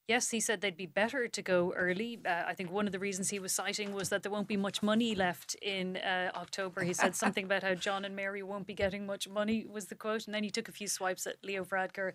Yes, 0.07 0.29
he 0.29 0.39
said 0.39 0.61
they'd 0.61 0.77
be 0.77 0.85
better 0.85 1.27
to 1.27 1.41
go 1.41 1.73
early. 1.75 2.19
Uh, 2.23 2.43
I 2.45 2.53
think 2.53 2.71
one 2.71 2.85
of 2.85 2.91
the 2.91 2.99
reasons 2.99 3.31
he 3.31 3.39
was 3.39 3.51
citing 3.51 3.91
was 3.91 4.09
that 4.09 4.21
there 4.21 4.31
won't 4.31 4.47
be 4.47 4.57
much 4.57 4.83
money 4.83 5.15
left 5.15 5.55
in 5.63 5.97
uh, 5.97 6.29
October. 6.35 6.83
He 6.83 6.93
said 6.93 7.15
something 7.15 7.45
about 7.45 7.63
how 7.63 7.73
John 7.73 8.05
and 8.05 8.15
Mary 8.15 8.43
won't 8.43 8.67
be 8.67 8.75
getting 8.75 9.07
much 9.07 9.27
money, 9.27 9.65
was 9.67 9.85
the 9.85 9.95
quote. 9.95 10.27
And 10.27 10.35
then 10.35 10.43
he 10.43 10.51
took 10.51 10.69
a 10.69 10.71
few 10.71 10.87
swipes 10.87 11.25
at 11.25 11.37
Leo 11.43 11.63
Varadkar, 11.63 12.11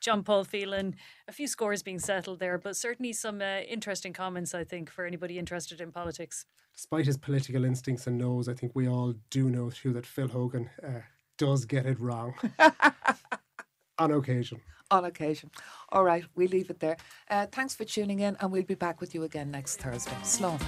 John 0.00 0.22
Paul 0.22 0.44
Phelan, 0.44 0.96
a 1.26 1.32
few 1.32 1.46
scores 1.46 1.82
being 1.82 1.98
settled 1.98 2.40
there, 2.40 2.58
but 2.58 2.76
certainly 2.76 3.14
some 3.14 3.40
uh, 3.40 3.60
interesting 3.60 4.12
comments, 4.12 4.54
I 4.54 4.64
think, 4.64 4.90
for 4.90 5.06
anybody 5.06 5.38
interested 5.38 5.80
in 5.80 5.92
politics. 5.92 6.44
Despite 6.74 7.06
his 7.06 7.16
political 7.16 7.64
instincts 7.64 8.06
and 8.06 8.18
knows, 8.18 8.50
I 8.50 8.54
think 8.54 8.72
we 8.74 8.86
all 8.86 9.14
do 9.30 9.48
know 9.48 9.70
too 9.70 9.94
that 9.94 10.04
Phil 10.04 10.28
Hogan 10.28 10.68
uh, 10.82 11.00
does 11.38 11.64
get 11.64 11.86
it 11.86 11.98
wrong 11.98 12.34
on 13.98 14.12
occasion. 14.12 14.60
On 14.90 15.04
occasion. 15.04 15.50
All 15.90 16.04
right, 16.04 16.24
we 16.34 16.48
leave 16.48 16.70
it 16.70 16.80
there. 16.80 16.96
Uh, 17.28 17.46
thanks 17.46 17.74
for 17.74 17.84
tuning 17.84 18.20
in, 18.20 18.36
and 18.40 18.50
we'll 18.50 18.62
be 18.62 18.74
back 18.74 19.00
with 19.00 19.14
you 19.14 19.22
again 19.22 19.50
next 19.50 19.76
Thursday. 19.76 20.16
Sloan. 20.22 20.58